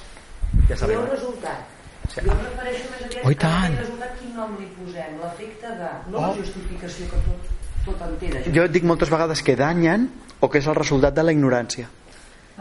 ja 0.69 0.77
Hi 0.77 0.95
ha 0.95 0.99
un 1.01 1.09
resultat. 1.11 1.69
Sí. 2.11 2.21
Jo 2.25 2.33
em 2.33 2.41
refereixo 2.43 2.91
més 2.91 3.03
aviat 3.07 3.25
Oh, 3.25 3.35
tant. 3.39 3.77
resultat 3.79 4.19
quin 4.19 4.35
nom 4.35 4.57
li 4.59 4.67
posem, 4.77 5.17
l'efecte 5.23 5.69
de, 5.79 5.91
no 6.11 6.19
Oh. 6.19 6.21
la 6.27 6.35
justificació 6.37 7.07
que 7.07 7.17
tot, 7.29 7.49
tot 7.87 8.03
entén. 8.09 8.53
Jo 8.55 8.67
dic 8.69 8.85
moltes 8.85 9.11
vegades 9.11 9.43
que 9.43 9.57
danyen 9.57 10.11
o 10.41 10.51
que 10.51 10.59
és 10.59 10.67
el 10.67 10.75
resultat 10.75 11.15
de 11.15 11.23
la 11.23 11.33
ignorància. 11.33 11.89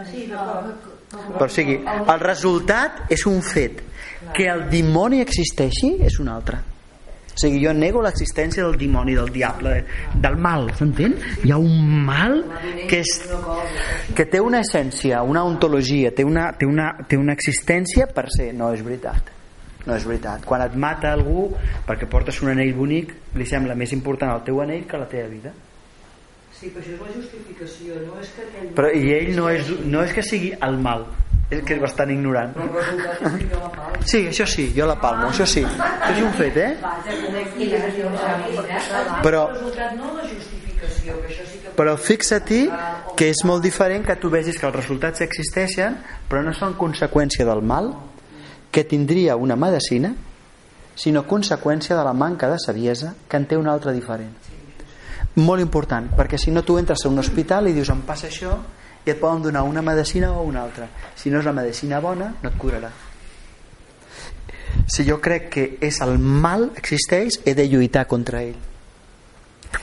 Sí, 0.05 0.27
d'acord. 0.27 1.35
però 1.35 1.45
o 1.45 1.49
sigui, 1.49 1.83
el 2.07 2.19
resultat 2.19 3.01
és 3.11 3.25
un 3.25 3.41
fet 3.41 3.81
que 4.33 4.45
el 4.47 4.69
dimoni 4.69 5.19
existeixi 5.21 5.97
és 6.05 6.19
un 6.19 6.29
altre 6.29 6.59
o 7.39 7.41
sigui, 7.41 7.61
jo 7.63 7.71
nego 7.71 8.01
l'existència 8.03 8.65
del 8.65 8.75
dimoni, 8.75 9.13
del 9.15 9.29
diable, 9.31 9.77
del 10.19 10.35
mal, 10.35 10.65
s'entén? 10.75 11.13
Hi 11.47 11.53
ha 11.55 11.59
un 11.61 12.01
mal 12.03 12.41
que, 12.89 12.99
és, 12.99 13.13
que 14.15 14.25
té 14.27 14.41
una 14.43 14.59
essència, 14.59 15.21
una 15.23 15.45
ontologia, 15.47 16.11
té 16.11 16.25
una, 16.27 16.49
té, 16.59 16.67
una, 16.67 16.89
té 17.07 17.15
una 17.15 17.37
existència 17.37 18.09
per 18.11 18.25
ser. 18.35 18.49
No 18.59 18.73
és 18.75 18.83
veritat. 18.83 19.31
No 19.85 19.95
és 19.95 20.03
veritat. 20.03 20.43
Quan 20.43 20.65
et 20.65 20.75
mata 20.75 21.13
algú 21.15 21.47
perquè 21.87 22.09
portes 22.11 22.41
un 22.43 22.51
anell 22.51 22.75
bonic, 22.75 23.15
li 23.39 23.47
sembla 23.47 23.79
més 23.79 23.95
important 23.95 24.35
el 24.35 24.43
teu 24.43 24.59
anell 24.59 24.83
que 24.89 24.99
la 24.99 25.07
teva 25.07 25.31
vida. 25.31 25.55
Sí, 26.59 26.73
però 26.75 26.83
això 26.83 26.91
és 26.91 27.01
la 27.05 27.15
justificació, 27.15 28.03
no 28.03 28.19
és 28.19 28.35
que 28.35 28.43
aquell... 28.49 28.71
Però, 28.75 28.91
I 28.91 29.15
ell 29.15 29.31
no 29.39 29.47
és, 29.47 29.71
no 29.87 30.03
és 30.03 30.11
que 30.11 30.25
sigui 30.27 30.51
el 30.67 30.75
mal, 30.83 31.07
és 31.49 31.63
que 31.65 31.73
és 31.75 31.81
bastant 31.81 32.11
ignorant. 32.13 32.53
Però. 32.53 32.69
Sí, 34.05 34.27
això 34.29 34.45
sí, 34.45 34.69
jo 34.75 34.85
la 34.89 34.99
palmo, 35.01 35.31
això 35.31 35.47
sí. 35.49 35.63
Això 35.65 36.13
és 36.13 36.23
un 36.23 36.33
fet, 36.37 36.57
eh? 36.57 36.77
Però, 39.23 39.47
sí 39.55 40.59
que... 40.79 41.73
però 41.75 41.95
fixa-t'hi 41.99 42.61
que 43.17 43.29
és 43.33 43.43
molt 43.47 43.63
diferent 43.63 44.05
que 44.05 44.15
tu 44.21 44.31
vegis 44.31 44.57
que 44.59 44.67
els 44.67 44.75
resultats 44.75 45.23
existeixen 45.25 45.97
però 46.29 46.41
no 46.45 46.53
són 46.55 46.77
conseqüència 46.79 47.47
del 47.47 47.61
mal 47.65 47.91
que 48.71 48.85
tindria 48.87 49.35
una 49.35 49.57
medicina 49.59 50.13
sinó 50.99 51.25
conseqüència 51.27 51.97
de 51.97 52.03
la 52.05 52.13
manca 52.13 52.49
de 52.51 52.59
saviesa 52.59 53.13
que 53.27 53.39
en 53.39 53.47
té 53.49 53.57
una 53.59 53.73
altra 53.73 53.93
diferent 53.95 54.31
molt 55.39 55.63
important 55.63 56.11
perquè 56.15 56.39
si 56.39 56.51
no 56.51 56.63
tu 56.63 56.77
entres 56.79 57.05
a 57.05 57.11
un 57.11 57.19
hospital 57.19 57.67
i 57.67 57.75
dius 57.75 57.91
em 57.91 58.03
passa 58.07 58.27
això 58.31 58.55
i 59.09 59.13
et 59.15 59.19
poden 59.19 59.41
donar 59.43 59.65
una 59.65 59.81
medicina 59.81 60.31
o 60.37 60.45
una 60.45 60.63
altra. 60.63 60.87
Si 61.17 61.33
no 61.33 61.41
és 61.41 61.47
la 61.49 61.55
medicina 61.57 61.99
bona 62.03 62.33
no 62.41 62.49
et 62.49 62.57
curarà. 62.61 62.91
Si 64.89 65.05
jo 65.05 65.19
crec 65.21 65.49
que 65.53 65.65
és 65.85 65.99
el 66.05 66.17
mal 66.21 66.69
existeix 66.77 67.41
he 67.45 67.55
de 67.57 67.65
lluitar 67.69 68.05
contra 68.07 68.43
ell. 68.45 68.57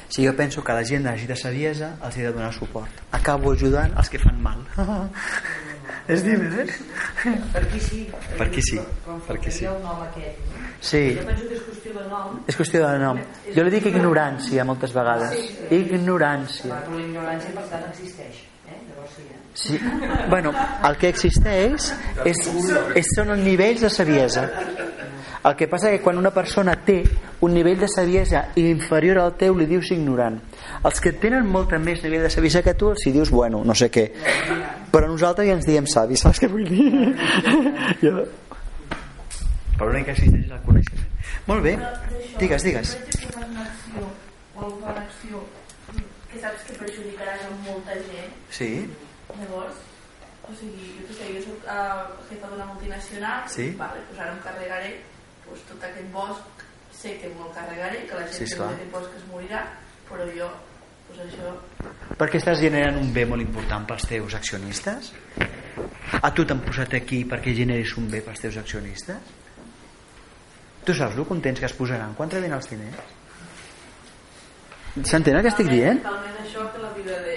Si 0.08 0.24
jo 0.24 0.32
penso 0.38 0.62
que 0.64 0.74
la 0.74 0.84
gent 0.86 1.04
necessita 1.06 1.36
saviesa 1.38 1.96
els 2.06 2.16
he 2.16 2.24
de 2.24 2.32
donar 2.32 2.52
suport. 2.54 3.02
Acabo 3.14 3.52
ajudant 3.52 3.94
els 3.98 4.10
que 4.10 4.22
fan 4.22 4.38
mal. 4.42 4.62
És 6.06 6.22
difícil 6.22 6.68
eh? 6.70 7.34
Per 7.52 7.62
aquí 7.64 7.80
sí. 7.82 8.00
Per 8.38 8.46
aquí 8.46 8.62
sí, 8.62 8.78
per 9.26 9.36
aquí 9.36 9.50
sí. 9.50 9.66
sí, 10.80 11.00
Jo 11.18 11.24
penso 11.26 11.48
que 11.48 11.56
és 11.56 11.62
qüestió 11.66 11.94
de 11.96 12.04
nom. 12.10 12.36
és 12.46 12.58
qüestió 12.58 12.82
de 12.84 12.98
nom. 13.02 13.22
Jo 13.56 13.64
li 13.66 13.72
dic 13.74 13.88
ignorància 13.90 14.66
moltes 14.68 14.94
vegades. 14.94 15.34
Ignorància. 15.74 16.70
Però 16.70 16.94
la 16.94 17.02
ignorància, 17.02 17.54
per 17.56 17.66
tant, 17.72 17.88
existeix. 17.90 18.44
Eh? 18.66 18.80
Llavors 18.88 19.16
sí? 19.16 19.26
Sí. 19.54 19.80
Bueno, 20.28 20.52
el 20.84 20.96
que 21.00 21.10
existeix 21.14 21.90
és, 22.24 22.42
és, 22.98 23.12
són 23.14 23.32
els 23.34 23.44
nivells 23.44 23.86
de 23.86 23.90
saviesa. 23.90 24.48
El 25.46 25.54
que 25.54 25.68
passa 25.70 25.92
que 25.92 26.00
quan 26.02 26.18
una 26.18 26.32
persona 26.34 26.74
té 26.82 26.98
un 27.46 27.52
nivell 27.54 27.78
de 27.78 27.88
saviesa 27.88 28.48
inferior 28.58 29.20
al 29.22 29.36
teu 29.38 29.54
li 29.54 29.68
dius 29.70 29.92
ignorant. 29.94 30.40
Els 30.82 30.98
que 31.00 31.12
tenen 31.22 31.46
molta 31.46 31.78
més 31.78 32.02
nivell 32.02 32.26
de 32.26 32.30
saviesa 32.34 32.64
que 32.66 32.74
tu 32.74 32.90
els 32.90 33.06
hi 33.06 33.12
dius 33.14 33.30
bueno, 33.30 33.62
no 33.64 33.76
sé 33.78 33.86
què. 33.94 34.08
Però 34.90 35.06
nosaltres 35.06 35.46
ja 35.46 35.54
ens 35.54 35.68
diem 35.68 35.86
savis, 35.86 36.24
saps 36.26 36.42
què 36.42 36.50
vull 36.50 36.66
dir? 36.66 36.90
Jo... 38.02 38.26
Però 39.76 39.90
l'únic 39.90 40.06
que 40.08 40.14
existeix 40.16 40.46
és 40.46 40.52
el 40.56 40.60
coneixement. 40.64 41.08
Molt 41.46 41.62
bé, 41.62 41.74
digues, 42.40 42.64
digues. 42.64 42.96
Una 43.36 43.66
o 44.56 44.64
alguna 44.64 44.94
acció 45.02 45.42
que 46.36 46.42
saps 46.44 46.62
que 46.68 46.76
perjudicaràs 46.84 47.42
a 47.48 47.50
molta 47.64 47.96
gent, 48.06 48.32
Sí, 48.52 48.70
llavors, 49.40 49.80
o 50.46 50.52
sigui, 50.54 50.92
jo 51.00 51.08
què 51.08 51.16
sé, 51.18 51.32
jo 51.34 51.42
soc 51.48 51.64
uh, 51.66 52.04
jefa 52.30 52.52
d'una 52.52 52.66
multinacional, 52.70 53.48
Sí. 53.50 53.70
vale, 53.80 54.04
doncs 54.10 54.20
ara 54.22 54.32
em 54.36 54.40
carregaré 54.44 54.92
pues, 55.46 55.64
tot 55.70 55.82
aquest 55.88 56.12
bosc, 56.12 56.64
sé 56.92 57.16
que 57.20 57.28
me'l 57.32 57.50
carregaré, 57.54 58.04
que 58.06 58.14
la 58.14 58.22
gent 58.28 58.32
Sí, 58.34 58.44
que 58.44 58.50
esclar. 58.52 58.70
no 58.70 58.78
té 58.78 58.86
bosc 58.92 59.16
es 59.18 59.26
morirà, 59.32 59.64
però 60.08 60.28
jo, 60.36 60.48
pues 61.08 61.20
això, 61.26 61.50
perquè 62.18 62.38
estàs 62.40 62.60
generant 62.62 62.96
un 63.00 63.12
bé 63.14 63.24
molt 63.26 63.42
important 63.42 63.86
pels 63.86 64.06
teus 64.10 64.34
accionistes? 64.34 65.12
A 66.22 66.30
tu 66.34 66.44
t'han 66.46 66.60
posat 66.64 66.94
aquí 66.94 67.24
perquè 67.28 67.52
generis 67.54 67.92
un 67.98 68.08
bé 68.10 68.22
pels 68.24 68.40
teus 68.40 68.56
accionistes? 68.56 69.34
Tu 70.86 70.94
saps 70.94 71.16
el 71.18 71.26
contents 71.26 71.58
que 71.60 71.66
es 71.66 71.74
posaran 71.74 72.14
quan 72.14 72.30
rebin 72.30 72.52
els 72.54 72.68
diners? 72.70 73.14
S'entén 75.04 75.36
el 75.36 75.42
que 75.44 75.50
estic 75.52 75.68
dient? 75.68 75.98
més 76.00 76.25
això 76.46 76.66
que 76.72 76.82
la 76.82 76.90
vida 76.96 77.20
de... 77.26 77.36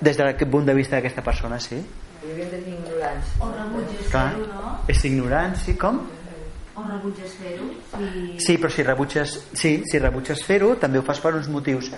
Des 0.00 0.18
d'aquest 0.18 0.50
punt 0.50 0.66
de 0.68 0.74
vista 0.76 0.98
d'aquesta 0.98 1.24
persona, 1.24 1.58
sí. 1.60 1.78
Hi 2.22 2.30
havia 2.30 2.48
de 2.50 2.58
tenir 2.58 2.76
ignorància. 2.78 3.38
O 3.42 3.48
rebutges 3.50 4.10
fer-ho, 4.12 4.44
no? 4.50 4.74
És 4.92 5.04
ignorància, 5.08 5.74
com? 5.80 5.98
O 6.72 6.84
rebutges 6.86 7.34
fer-ho. 7.40 7.66
Si... 7.90 8.22
Sí, 8.46 8.56
però 8.62 8.70
si 8.72 8.84
rebutges, 8.86 9.34
sí, 9.58 9.72
si 9.90 10.00
rebutges 10.00 10.44
fer-ho, 10.46 10.70
també 10.80 11.00
ho 11.00 11.04
fas 11.04 11.20
per 11.20 11.34
uns 11.36 11.50
motius 11.52 11.90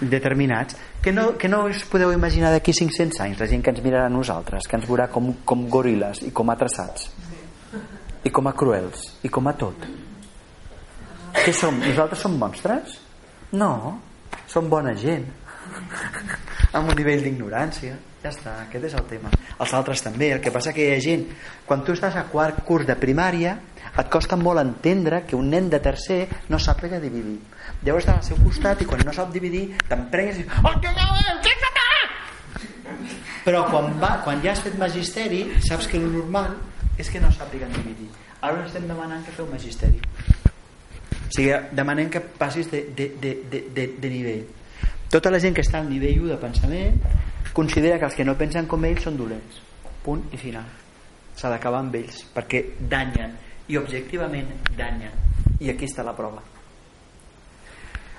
determinats 0.00 0.76
que 1.04 1.14
no, 1.14 1.30
que 1.40 1.48
no 1.48 1.62
us 1.70 1.84
podeu 1.88 2.12
imaginar 2.12 2.52
d'aquí 2.52 2.74
500 2.76 3.22
anys, 3.24 3.40
la 3.40 3.48
gent 3.48 3.64
que 3.64 3.72
ens 3.72 3.80
mirarà 3.84 4.10
a 4.10 4.12
nosaltres, 4.12 4.68
que 4.68 4.76
ens 4.80 4.88
veurà 4.90 5.08
com, 5.12 5.30
com 5.48 5.64
goril·les 5.72 6.26
i 6.28 6.34
com 6.34 6.50
a 6.52 6.58
traçats 6.60 7.08
i 8.26 8.32
com 8.34 8.50
a 8.50 8.52
cruels 8.52 9.06
i 9.24 9.30
com 9.32 9.48
a 9.48 9.54
tot. 9.56 9.88
Què 11.38 11.52
som? 11.54 11.78
Nosaltres 11.80 12.24
som 12.26 12.34
monstres? 12.36 12.98
No, 13.56 13.72
som 14.50 14.68
bona 14.68 14.92
gent 14.98 15.28
amb 16.72 16.88
un 16.88 16.96
nivell 16.96 17.24
d'ignorància. 17.24 17.96
Ja 18.22 18.32
està, 18.32 18.54
aquest 18.64 18.88
és 18.88 18.94
el 18.98 19.04
tema. 19.06 19.30
Els 19.62 19.72
altres 19.78 20.02
també, 20.02 20.32
el 20.34 20.40
que 20.42 20.52
passa 20.54 20.72
que 20.74 20.88
hi 20.88 20.94
ha 20.96 21.02
gent 21.02 21.26
quan 21.66 21.84
tu 21.86 21.94
estàs 21.94 22.16
a 22.18 22.24
quart 22.32 22.64
curs 22.66 22.86
de 22.88 22.96
primària 22.98 23.54
et 23.98 24.10
costa 24.10 24.36
molt 24.36 24.60
entendre 24.60 25.22
que 25.26 25.36
un 25.38 25.48
nen 25.50 25.70
de 25.70 25.78
tercer 25.82 26.26
no 26.50 26.58
sàpiga 26.58 27.00
dividir. 27.02 27.38
Llavors 27.86 28.04
estàs 28.04 28.18
al 28.18 28.26
seu 28.26 28.40
costat 28.42 28.82
i 28.82 28.88
quan 28.90 29.04
no 29.06 29.14
sap 29.14 29.30
dividir 29.34 29.68
t'emprenyes 29.88 30.42
i 30.42 30.48
però 33.48 33.62
quan, 33.70 33.94
va, 34.00 34.18
quan 34.24 34.42
ja 34.44 34.52
has 34.52 34.60
fet 34.60 34.74
magisteri 34.76 35.46
saps 35.64 35.86
que 35.88 35.96
el 35.96 36.10
normal 36.12 36.52
és 37.00 37.08
que 37.08 37.20
no 37.22 37.30
sàpiguen 37.32 37.72
dividir. 37.72 38.10
Ara 38.44 38.66
estem 38.66 38.84
demanant 38.90 39.22
que 39.24 39.32
feu 39.32 39.46
magisteri. 39.48 40.02
O 41.14 41.30
sigui, 41.32 41.54
demanem 41.72 42.10
que 42.12 42.20
passis 42.20 42.68
de, 42.70 42.82
de, 42.96 43.08
de, 43.22 43.32
de, 43.48 43.62
de, 43.74 43.86
de 44.02 44.10
nivell 44.12 44.44
tota 45.10 45.30
la 45.30 45.40
gent 45.40 45.56
que 45.56 45.64
està 45.64 45.80
al 45.80 45.88
nivell 45.88 46.20
1 46.24 46.34
de 46.34 46.38
pensament 46.42 47.00
considera 47.56 47.98
que 47.98 48.06
els 48.06 48.14
que 48.14 48.26
no 48.28 48.36
pensen 48.36 48.68
com 48.68 48.84
ells 48.84 49.06
són 49.08 49.16
dolents. 49.16 49.62
Punt 50.04 50.26
i 50.32 50.40
final. 50.40 50.68
S'ha 51.38 51.50
d'acabar 51.52 51.80
amb 51.84 51.96
ells 51.96 52.22
perquè 52.34 52.64
danyen 52.90 53.34
i 53.68 53.78
objectivament 53.80 54.52
danyen. 54.76 55.14
I 55.60 55.72
aquí 55.72 55.88
està 55.88 56.04
la 56.06 56.14
prova. 56.16 56.42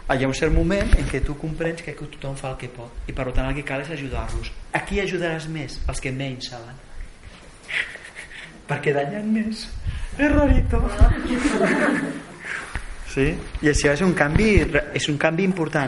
Hi 0.10 0.24
ha 0.26 0.28
un 0.28 0.34
cert 0.34 0.54
moment 0.54 0.96
en 0.98 1.06
què 1.06 1.20
tu 1.22 1.36
comprens 1.38 1.84
que 1.86 1.94
tothom 1.94 2.34
fa 2.38 2.56
el 2.56 2.58
que 2.58 2.72
pot 2.74 3.10
i 3.12 3.14
per 3.14 3.28
tant 3.30 3.46
el 3.46 3.54
que 3.60 3.66
cal 3.68 3.84
és 3.84 3.92
ajudar-los. 3.94 4.50
A 4.74 4.82
qui 4.82 4.98
ajudaràs 5.04 5.46
més? 5.54 5.78
els 5.88 6.02
que 6.02 6.12
menys 6.12 6.50
saben. 6.50 6.82
Perquè 8.70 8.96
danyen 8.98 9.30
més. 9.34 9.68
És 10.18 10.34
rarito. 10.34 10.82
Sí? 13.10 13.32
i 13.66 13.70
això 13.72 13.90
és 13.96 14.02
un 14.06 14.12
canvi 14.14 14.52
és 14.94 15.08
un 15.10 15.16
canvi 15.18 15.42
important 15.48 15.78